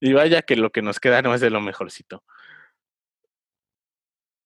[0.00, 2.24] Y vaya que lo que nos queda no es de lo mejorcito.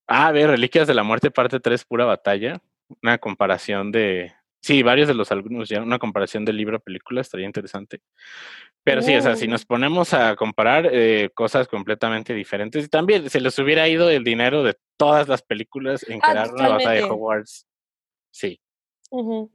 [0.07, 2.61] Ah, a ver, Reliquias de la Muerte, parte 3, pura batalla.
[3.03, 4.35] Una comparación de.
[4.63, 8.01] Sí, varios de los alumnos ya, una comparación de libro a película, estaría interesante.
[8.85, 9.51] Pero sí, o sea, si Uh.
[9.51, 14.23] nos ponemos a comparar eh, cosas completamente diferentes, y también se les hubiera ido el
[14.25, 17.03] dinero de todas las películas en Ah, crear una batalla de.
[17.05, 17.67] Hogwarts.
[18.33, 18.61] Sí.
[19.11, 19.51] Ujú.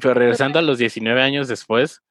[0.00, 2.02] Pero regresando a los 19 años después,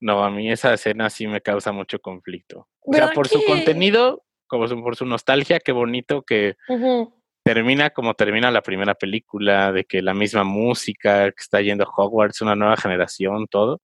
[0.00, 2.68] no, a mí esa escena sí me causa mucho conflicto.
[2.80, 6.56] O sea, ¿Verdad por su que- contenido, como su- por su nostalgia, qué bonito que
[6.68, 7.21] Ujú.
[7.42, 12.42] Termina como termina la primera película, de que la misma música, que está yendo Hogwarts,
[12.42, 13.80] una nueva generación, todo.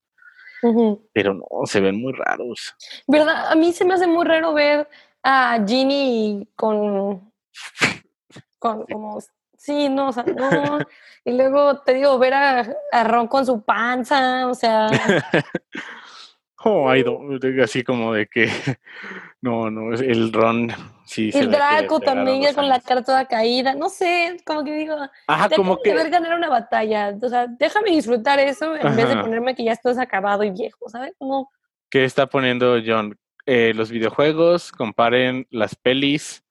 [1.13, 2.75] Pero no, se ven muy raros.
[3.07, 3.51] ¿Verdad?
[3.51, 4.89] A mí se me hace muy raro ver
[5.23, 7.33] a Ginny con.
[8.59, 9.19] con como.
[9.57, 10.79] Sí, no, o sea, no.
[11.25, 14.89] Y luego te digo, ver a, a Ron con su panza, o sea.
[16.65, 17.21] Oh, ay, no,
[17.63, 18.49] así como de que
[19.41, 20.73] no, no, el Ron
[21.05, 23.75] sí el que Draco también ya con la cara toda caída.
[23.75, 24.97] No sé, como que digo,
[25.29, 27.17] Ajá, como déjame ver que ganar una batalla.
[27.21, 30.51] O sea, déjame disfrutar eso en vez de ponerme que ya esto es acabado y
[30.51, 31.15] viejo, ¿sabes?
[31.21, 31.49] No.
[31.91, 33.17] ¿Qué está poniendo John?
[33.47, 36.45] Eh, los videojuegos, comparen las pelis,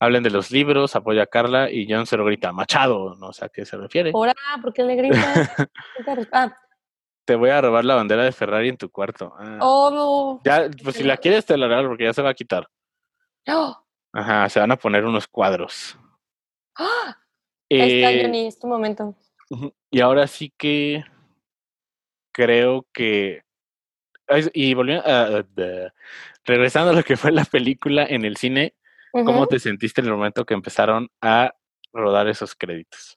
[0.00, 3.46] hablen de los libros, apoya a Carla y John se lo grita, Machado, no sé
[3.46, 4.10] a qué se refiere.
[4.12, 5.50] Ahora, ¿por qué le gritas?
[6.32, 6.54] ah,
[7.26, 9.34] Te voy a robar la bandera de Ferrari en tu cuarto.
[9.38, 10.40] Ah, oh, no.
[10.44, 12.68] Ya, pues si la quieres te la regalo porque ya se va a quitar.
[13.48, 13.76] ¡Oh!
[14.12, 15.98] Ajá, se van a poner unos cuadros.
[16.76, 17.18] ¡Ah!
[17.68, 19.14] Ahí está, Eh, Johnny, es tu momento.
[19.90, 21.04] Y ahora sí que
[22.32, 23.42] creo que.
[24.54, 25.44] Y volviendo a.
[26.44, 28.74] regresando a lo que fue la película en el cine,
[29.12, 31.54] ¿cómo te sentiste en el momento que empezaron a
[31.92, 33.16] rodar esos créditos?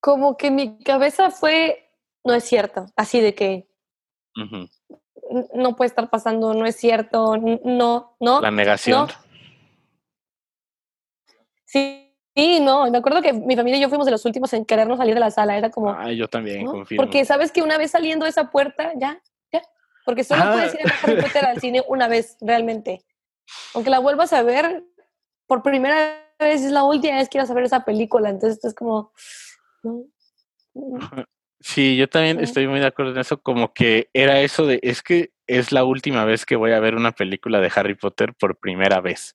[0.00, 1.83] Como que mi cabeza fue,
[2.24, 3.68] no es cierto, así de que
[5.54, 8.40] no puede estar pasando, no es cierto, no, no.
[8.40, 9.08] La negación.
[11.64, 14.64] Sí, sí, no, me acuerdo que mi familia y yo fuimos de los últimos en
[14.64, 16.72] querernos salir de la sala, era como, Ay, yo también, ¿no?
[16.72, 17.02] confirmo.
[17.04, 19.20] Porque sabes que una vez saliendo de esa puerta, ya,
[19.52, 19.62] ya,
[20.04, 20.52] porque solo Ah.
[20.52, 23.04] puedes ir a Harry Potter al cine una vez, realmente.
[23.74, 24.84] Aunque la vuelvas a ver
[25.46, 25.96] por primera
[26.38, 29.12] vez, es la última vez que ibas a ver esa película, entonces esto es como,
[29.82, 30.04] no,
[31.64, 35.02] Sí, yo también estoy muy de acuerdo en eso, como que era eso de, es
[35.02, 38.58] que es la última vez que voy a ver una película de Harry Potter por
[38.58, 39.34] primera vez.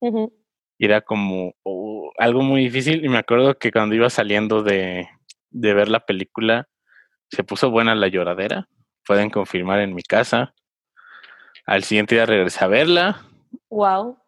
[0.00, 5.06] Y era como oh, algo muy difícil y me acuerdo que cuando iba saliendo de,
[5.50, 6.70] de ver la película,
[7.30, 8.70] se puso buena la lloradera,
[9.06, 10.54] pueden confirmar en mi casa.
[11.66, 13.26] Al siguiente día regresé a verla,
[13.68, 14.18] wow.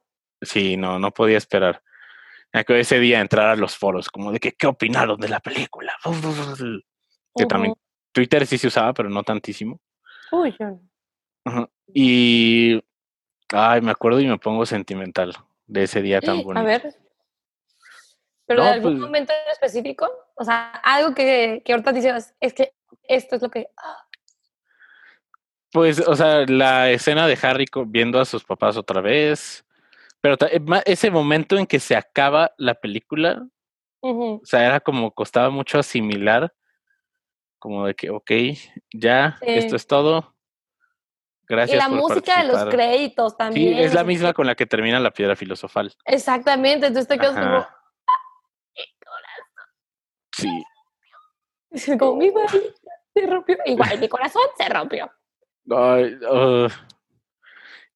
[0.42, 1.82] sí, no, no podía esperar.
[2.52, 5.40] Me acuerdo ese día entrar a los foros, como de que, ¿qué opinaron de la
[5.40, 5.94] película?
[7.34, 7.74] Que también
[8.12, 9.80] Twitter sí se usaba, pero no tantísimo.
[10.30, 10.80] Uy, yo no.
[11.44, 11.68] Ajá.
[11.92, 12.82] Y,
[13.52, 15.34] ay, me acuerdo y me pongo sentimental
[15.66, 16.60] de ese día tan bonito.
[16.60, 16.94] A ver.
[18.46, 20.08] ¿Pero No, de algún pues- momento en específico?
[20.34, 22.72] O sea, algo que, que ahorita dices, es que
[23.08, 23.68] esto es lo que...
[23.76, 24.06] ah,
[25.72, 29.64] Pues, o sea, la escena de Harry viendo a sus papás otra vez,
[30.20, 33.46] Pero eh, ese momento en que se acaba la película,
[34.00, 36.52] o sea, era como costaba mucho asimilar,
[37.64, 38.30] como de que, ok,
[38.92, 39.76] ya, esto Sí.
[39.76, 40.34] es todo.
[40.78, 42.68] Y Gracias la por música de los participar".
[42.90, 43.78] créditos Sí, también.
[43.78, 45.90] es o la misma con la que termina la piedra filosofal.
[46.04, 47.80] Exactamente, entonces te quedas como, Ajá.
[50.36, 50.64] Sí.
[51.98, 52.30] como mi
[53.14, 53.56] se rompió.
[53.64, 55.10] Igual, mi corazón se rompió.
[55.70, 56.18] Ay.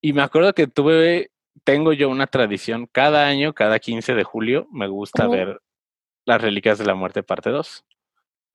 [0.00, 1.30] Y me acuerdo que tuve,
[1.62, 5.60] tengo yo una tradición, cada año, cada 15 de julio, me gusta ver
[6.24, 7.84] Las Reliquias de la Muerte parte 2.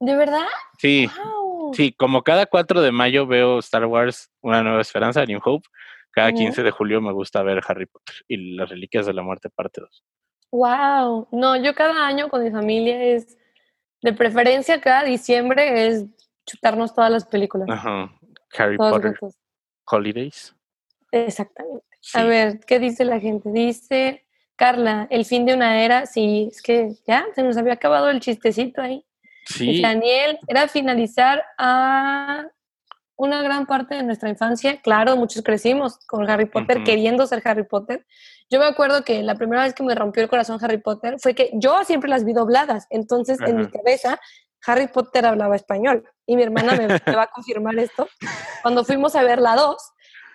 [0.04, 0.48] ¿De verdad?
[0.80, 1.74] Sí, Wow.
[1.74, 5.66] sí, como cada 4 de mayo veo Star Wars, Una Nueva Esperanza, New Hope,
[6.12, 6.40] cada Ujú.
[6.40, 9.80] 15 de julio me gusta ver Harry Potter y Las Reliquias de la Muerte parte
[9.80, 10.04] 2.
[10.52, 11.30] Wow.
[11.32, 13.38] No, yo cada año con mi familia es,
[14.02, 16.06] de preferencia cada diciembre es
[16.46, 17.70] chutarnos todas las películas.
[17.70, 18.12] Ajá.
[18.58, 19.18] Harry todas Potter.
[19.90, 20.54] Holidays.
[21.12, 21.86] Exactamente.
[22.02, 22.20] Sí.
[22.20, 23.50] A ver, ¿qué dice la gente?
[23.54, 24.26] Dice,
[24.58, 28.20] Carla, el fin de una era, sí, es que ya se nos había acabado el
[28.20, 29.06] chistecito ahí.
[29.46, 32.46] Sí, Daniel, era finalizar a
[33.16, 34.82] una gran parte de nuestra infancia.
[34.82, 38.06] Claro, muchos crecimos con Harry Potter, queriendo ser Harry Potter.
[38.50, 41.34] Yo me acuerdo que la primera vez que me rompió el corazón Harry Potter fue
[41.36, 42.88] que yo siempre las vi dobladas.
[42.90, 44.20] Entonces, en mi cabeza,
[44.66, 46.04] Harry Potter hablaba español.
[46.26, 48.08] Y mi hermana me, me va a confirmar esto.
[48.62, 49.78] Cuando fuimos a ver la 2,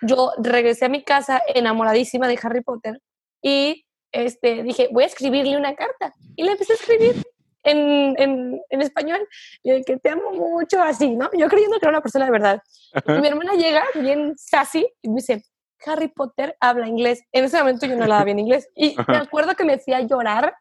[0.01, 3.01] yo regresé a mi casa enamoradísima de Harry Potter
[3.41, 6.13] y este, dije, voy a escribirle una carta.
[6.35, 7.23] Y le empecé a escribir
[7.63, 9.19] en, en, en español,
[9.63, 11.29] y de que te amo mucho, así, ¿no?
[11.37, 12.61] Yo creyendo que era una persona de verdad.
[13.07, 15.43] Y mi hermana llega bien sassy y me dice,
[15.85, 17.21] Harry Potter habla inglés.
[17.31, 18.69] En ese momento yo no hablaba bien inglés.
[18.75, 20.53] Y me acuerdo que me fui a llorar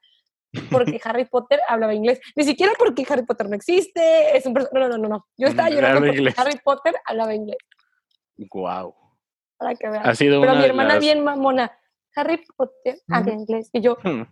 [0.70, 2.20] porque Harry Potter hablaba inglés.
[2.36, 5.26] Ni siquiera porque Harry Potter no existe, es un No, no, no, no.
[5.36, 6.38] Yo estaba Mm, llorando habla porque inglés.
[6.38, 7.58] Harry Potter hablaba inglés.
[8.52, 8.94] Wow.
[9.56, 10.06] Para que vean.
[10.06, 11.72] Ha sido Pero una mi hermana las- bien mamona.
[12.14, 13.70] Harry Potter habla inglés.
[13.72, 14.22] Y yo, Hmm.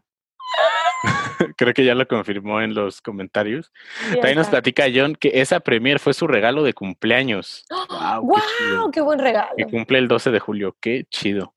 [1.56, 3.72] Creo que ya lo confirmó en los comentarios.
[4.08, 7.64] sí, También nos platica John que esa premier fue su regalo de cumpleaños.
[7.70, 8.18] ¡Ah!
[8.22, 8.74] Wow, qué.
[8.76, 8.90] ¡Guau!
[8.90, 9.50] ¡Qué buen regalo!
[9.56, 10.76] Que cumple el 12 de julio.
[10.80, 11.54] Qué chido.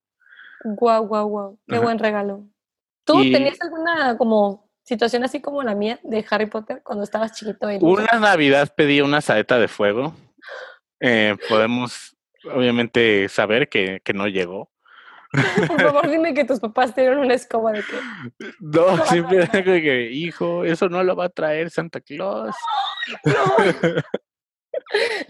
[0.63, 1.59] Guau, guau, guau.
[1.67, 1.83] Qué Ajá.
[1.83, 2.45] buen regalo.
[3.05, 7.33] ¿Tú Y- tenías alguna como situación así como la mía de Harry Potter cuando estabas
[7.33, 7.67] chiquito?
[7.67, 7.77] sé?
[7.81, 10.13] Una Navidad pedí una saeta de fuego.
[10.99, 12.15] Eh, podemos,
[12.53, 14.69] obviamente, saber que, que no llegó.
[15.67, 18.45] Por favor, dime que tus papás tienen una escoba de que.
[18.59, 22.55] No, No, siempre no, era que, hijo, eso no lo va a traer Santa Claus.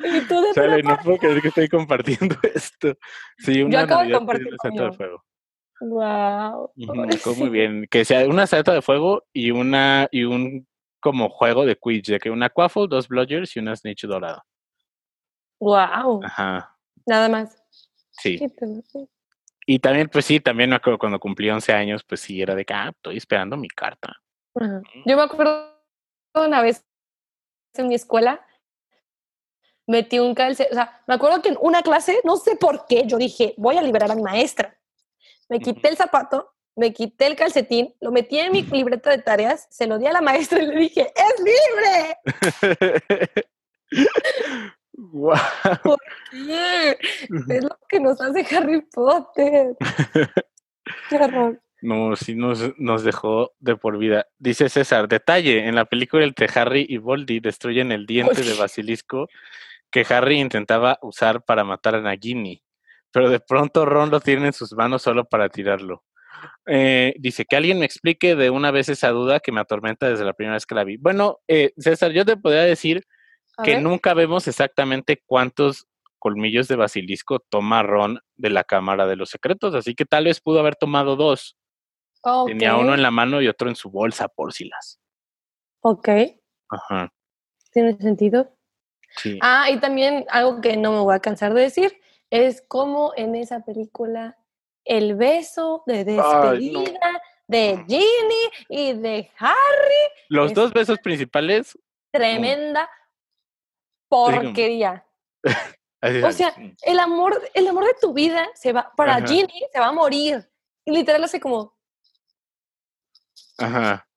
[0.04, 2.96] Y tú de Sale, no puedo creer que estoy compartiendo esto.
[3.38, 5.26] Sí, una acabo de compartir saeta de fuego.
[5.82, 6.72] Wow.
[7.38, 7.88] Muy bien.
[7.90, 10.68] Que sea una saeta de fuego y una y un
[11.02, 14.46] como juego de quiz, de que una quaffle, dos bludgers y una snitch dorada.
[15.60, 16.22] Wow.
[16.24, 16.76] Ajá,
[17.06, 17.62] Nada más.
[18.12, 18.40] sí.
[19.72, 22.66] Y también, pues sí, también me acuerdo cuando cumplí 11 años, pues sí, era de
[22.66, 24.20] que, ah, estoy esperando mi carta.
[24.56, 24.82] Ajá.
[25.06, 25.80] Yo me acuerdo
[26.34, 26.84] una vez
[27.76, 28.44] en mi escuela
[29.86, 33.04] metí un calcetín, o sea, me acuerdo que en una clase, no sé por qué,
[33.06, 34.76] yo dije, voy a liberar a mi maestra.
[35.50, 39.68] Me quité el zapato, me quité el calcetín, lo metí en mi libreta de tareas,
[39.70, 42.18] se lo di a la maestra y le dije, ¡es libre!
[45.12, 45.98] Guau.
[46.32, 46.92] ¿Qué?
[46.92, 49.76] Es lo que nos hace Harry Potter.
[51.10, 51.62] Qué horror.
[51.82, 54.28] No, sí nos, nos dejó de por vida.
[54.38, 59.30] Dice César, detalle, en la película entre Harry y Voldy destruyen el diente de basilisco
[59.90, 62.64] que Harry intentaba usar para matar a Nagini,
[63.12, 66.04] pero de pronto Ron lo tiene en sus manos solo para tirarlo.
[66.66, 70.26] Eh, dice que alguien me explique de una vez esa duda que me atormenta desde
[70.26, 70.98] la primera vez que la vi.
[70.98, 73.06] Bueno, eh, César, yo te podría decir
[73.60, 73.82] A que ver.
[73.84, 75.88] nunca vemos exactamente cuántos
[76.18, 80.42] colmillos de basilisco toma Ron de la Cámara de los Secretos, así que tal vez
[80.42, 81.58] pudo haber tomado dos.
[82.48, 85.00] Tenía uno en la mano y otro en su bolsa por si las.
[85.82, 86.10] Ok,
[86.70, 87.14] Ajá.
[87.72, 88.54] tiene sentido.
[89.16, 89.40] Sí.
[89.42, 92.00] Ah, y también algo que no me voy a cansar de decir
[92.30, 94.38] es como en esa película
[94.86, 96.82] el beso de Ay, despedida
[97.14, 97.20] no.
[97.48, 101.78] de Ginny y de Harry, Los es- dos besos principales.
[102.12, 102.90] tremenda
[104.10, 105.06] porquería.
[106.26, 109.28] O sea, el amor, el amor de tu vida se va, para Ajá.
[109.28, 110.50] Ginny se va a morir.
[110.86, 111.78] Y literal hace como,
[113.58, 114.08] Ajá.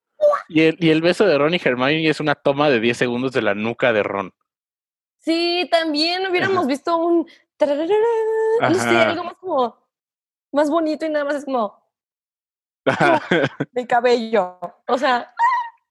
[0.48, 3.32] Y el, y el beso de Ron y Hermione es una toma de 10 segundos
[3.32, 4.32] de la nuca de Ron.
[5.18, 7.28] sí, también hubiéramos visto un,
[7.58, 9.76] no sé, algo más como,
[10.52, 11.84] más bonito y nada más es como,
[13.72, 14.58] de cabello.
[14.86, 15.34] O sea,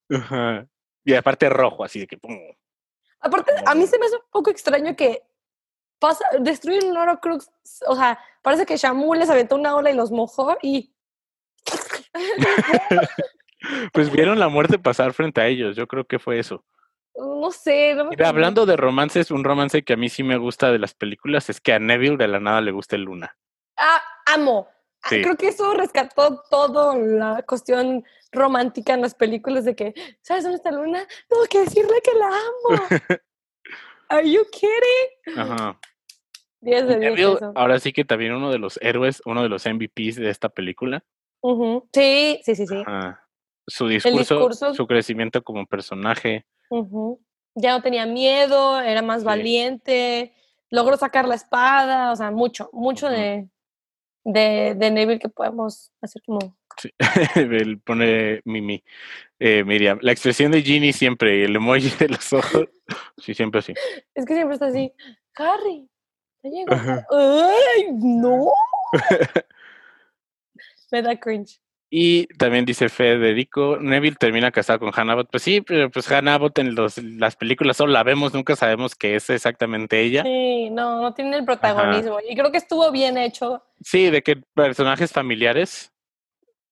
[0.09, 0.67] Ajá.
[1.03, 2.17] Y aparte rojo, así de que.
[3.21, 5.23] Aparte, a mí se me hace un poco extraño que
[5.99, 7.51] pasa, destruyen un Horcrux,
[7.87, 10.93] o sea, parece que Shamu les aventó una ola y los mojó y
[13.93, 16.65] pues vieron la muerte pasar frente a ellos, yo creo que fue eso.
[17.15, 17.93] No sé.
[17.93, 20.93] No Mira, hablando de romances, un romance que a mí sí me gusta de las
[20.93, 23.37] películas es que a Neville de la nada le gusta el Luna.
[23.77, 24.69] Ah, amo.
[25.03, 25.21] Ah, Sí.
[25.21, 30.57] Creo que eso rescató toda la cuestión romántica en las películas de que, ¿sabes dónde
[30.57, 31.05] está Luna?
[31.27, 32.69] Tengo que decirle que la amo.
[34.09, 35.39] Are you kidding?
[35.39, 35.79] Ajá.
[36.61, 37.51] 10 de 10 Neville, eso.
[37.55, 41.03] ahora sí que también uno de los héroes, uno de los MVPs de esta película.
[41.93, 42.75] Sí, sí, sí, sí.
[42.85, 43.27] Ajá.
[43.67, 46.45] Su discurso, discurso- su crecimiento como personaje.
[47.55, 49.25] Ya no tenía miedo, era más Sí.
[49.25, 50.33] valiente,
[50.69, 53.49] logró sacar la espada, o sea, mucho, mucho de,
[54.23, 56.55] de, de Neville que podemos hacer como...
[56.77, 56.89] Sí.
[57.35, 58.83] Él pone Mimi,
[59.39, 59.99] eh, Miriam.
[60.01, 62.67] La expresión de Ginny siempre, y el emoji de los ojos.
[63.17, 63.73] Sí, siempre así.
[64.15, 64.93] Es que siempre está así,
[65.35, 65.89] Harry,
[66.43, 66.73] ya llegó.
[67.11, 68.51] ¡Ay, no!
[70.91, 71.61] Me da cringe.
[71.93, 75.27] Y también dice Federico, Neville termina casado con Hannah Abbott.
[75.29, 78.95] Pues sí, pero pues Hannah Abbott en los, las películas solo la vemos, nunca sabemos
[78.95, 80.23] que es exactamente ella.
[80.23, 82.19] Sí, no, no tiene el protagonismo.
[82.27, 83.61] Y creo que estuvo bien hecho.
[83.81, 85.91] Sí, de que personajes familiares.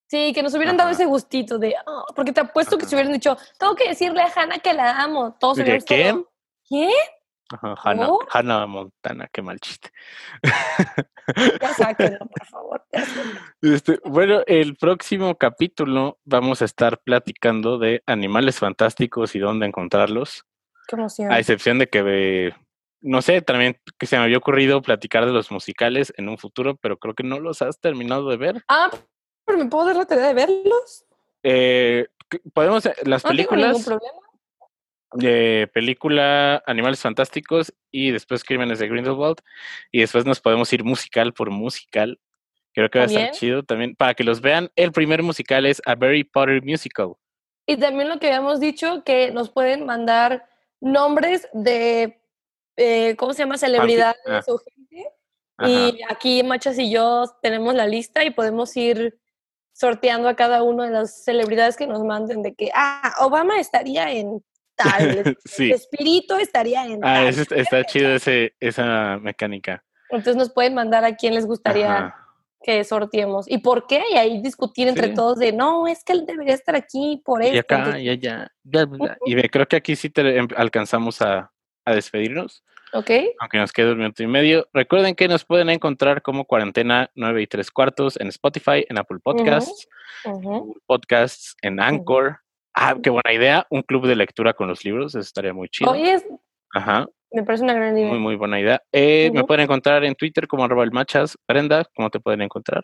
[0.08, 2.90] Sí, que nos hubieran dado ese gustito de, "Ah", porque te apuesto que Ajá.
[2.92, 5.36] se hubieran dicho, tengo que decirle a Hannah que la amo.
[5.38, 6.26] Todos ¿De quién?
[6.66, 6.92] ¿Quién?
[7.52, 7.76] Ajá,
[8.32, 9.90] Hannah, Montana, qué mal chiste.
[11.60, 12.86] Ya sáquenlo, por favor.
[13.62, 20.46] Este, bueno, el próximo capítulo vamos a estar platicando de animales fantásticos y dónde encontrarlos.
[20.88, 21.32] Qué emoción.
[21.32, 22.54] A excepción de que,
[23.02, 26.76] no sé, también que se me había ocurrido platicar de los musicales en un futuro,
[26.78, 28.64] pero creo que no los has terminado de ver.
[28.68, 28.92] Ah,
[29.46, 31.06] pero me puedo dar la tarea de verlos.
[31.42, 32.08] Eh,
[32.54, 34.29] podemos, eh, las No tengo ningún películas, problema.
[35.14, 39.38] De película Animales Fantásticos y después Crímenes de Grindelwald
[39.92, 42.20] y después nos podemos ir musical por musical.
[42.74, 43.96] Creo que va a estar chido también.
[43.96, 47.14] Para que los vean, el primer musical es A Harry Potter Musical.
[47.66, 50.48] Y también lo que habíamos dicho, que nos pueden mandar
[50.80, 52.22] nombres de,
[52.78, 53.58] eh, ¿cómo se llama?
[53.58, 54.42] Celebridades ah.
[54.48, 55.10] o gente.
[55.58, 55.70] Ajá.
[55.70, 59.20] Y aquí Machas y yo tenemos la lista y podemos ir
[59.74, 64.12] sorteando a cada uno de las celebridades que nos manden de que, ah, Obama estaría
[64.12, 64.44] en
[64.84, 65.72] tal, Sí.
[65.72, 67.58] Espíritu estaría en Ah, tal.
[67.60, 69.84] está, chido ese, esa mecánica.
[70.10, 72.28] Entonces nos pueden mandar a quién les gustaría Ajá.
[72.64, 73.50] que sorteemos.
[73.50, 74.02] ¿Y por qué?
[74.12, 75.14] Y ahí discutir entre Sí.
[75.14, 77.60] todos de, no, es que él debería estar aquí por Y esto.
[77.60, 78.52] acá, Entonces, y allá.
[78.64, 79.18] bla, bla, bla.
[79.26, 81.52] Y creo que aquí sí te- em- alcanzamos a,
[81.86, 82.64] a despedirnos.
[82.92, 83.12] ¿Ok?
[83.40, 84.68] aunque nos quede un minuto y medio.
[84.74, 89.20] Recuerden que nos pueden encontrar como Cuarentena 9 y 3 cuartos en Spotify, en Apple
[89.22, 89.88] Podcasts,
[90.26, 90.42] Ujú.
[90.42, 92.40] Google Podcasts, en Anchor.
[92.74, 93.68] Ah, qué buena idea.
[93.70, 95.92] Un club de lectura con los libros, eso estaría muy chido.
[95.92, 96.26] Oye, es-
[96.74, 98.08] Ajá, me parece una gran idea.
[98.10, 98.82] muy, muy buena idea.
[98.92, 101.38] Eh, Me pueden encontrar en Twitter como arroba el machas.
[101.48, 102.84] Brenda, ¿cómo te pueden encontrar?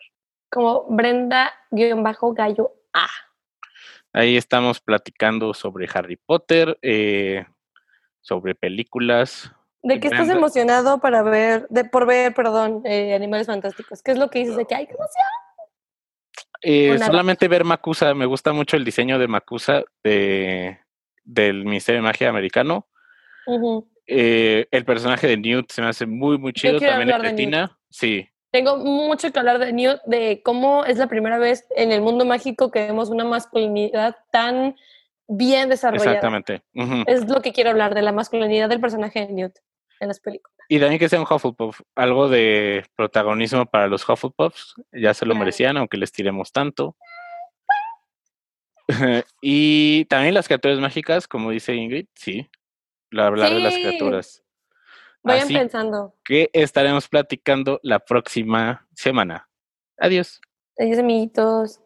[0.50, 3.06] Como Brenda-Gallo A.
[4.12, 7.44] Ahí estamos platicando sobre Harry Potter, eh,
[8.20, 9.52] sobre películas.
[9.82, 14.02] ¿De qué estás emocionado para ver, de, por ver, perdón, eh, Animales Fantásticos?
[14.02, 15.24] ¿Qué es lo que dices de que hay emoción?
[16.68, 20.80] Eh, solamente ver Makusa, me gusta mucho el diseño de Makusa de,
[21.22, 22.88] del Ministerio de Magia americano.
[24.08, 26.80] Eh, el personaje de Newt se me hace muy, muy chido.
[26.80, 27.36] También.
[27.36, 27.78] Tina.
[27.88, 32.00] Sí, Tengo mucho que hablar de Newt, de cómo es la primera vez en el
[32.00, 34.74] mundo mágico que vemos una masculinidad tan
[35.28, 36.16] bien desarrollada.
[36.16, 36.64] exactamente.
[37.06, 39.54] Es lo que quiero hablar, de la masculinidad del personaje de Newt
[40.00, 40.55] en las películas.
[40.68, 41.80] Y también que sea un Hufflepuff.
[41.94, 44.74] Algo de protagonismo para los Hufflepuffs.
[44.92, 46.96] Ya se lo merecían, aunque les tiremos tanto.
[49.40, 52.06] y también las criaturas mágicas, como dice Ingrid.
[52.14, 52.48] Sí,
[53.10, 53.82] la- hablar de las Sí.
[53.82, 54.42] criaturas.
[55.22, 56.14] Vayan Así pensando.
[56.24, 59.48] que estaremos platicando la próxima semana.
[59.98, 60.40] Adiós.
[60.78, 61.80] Adiós, amiguitos.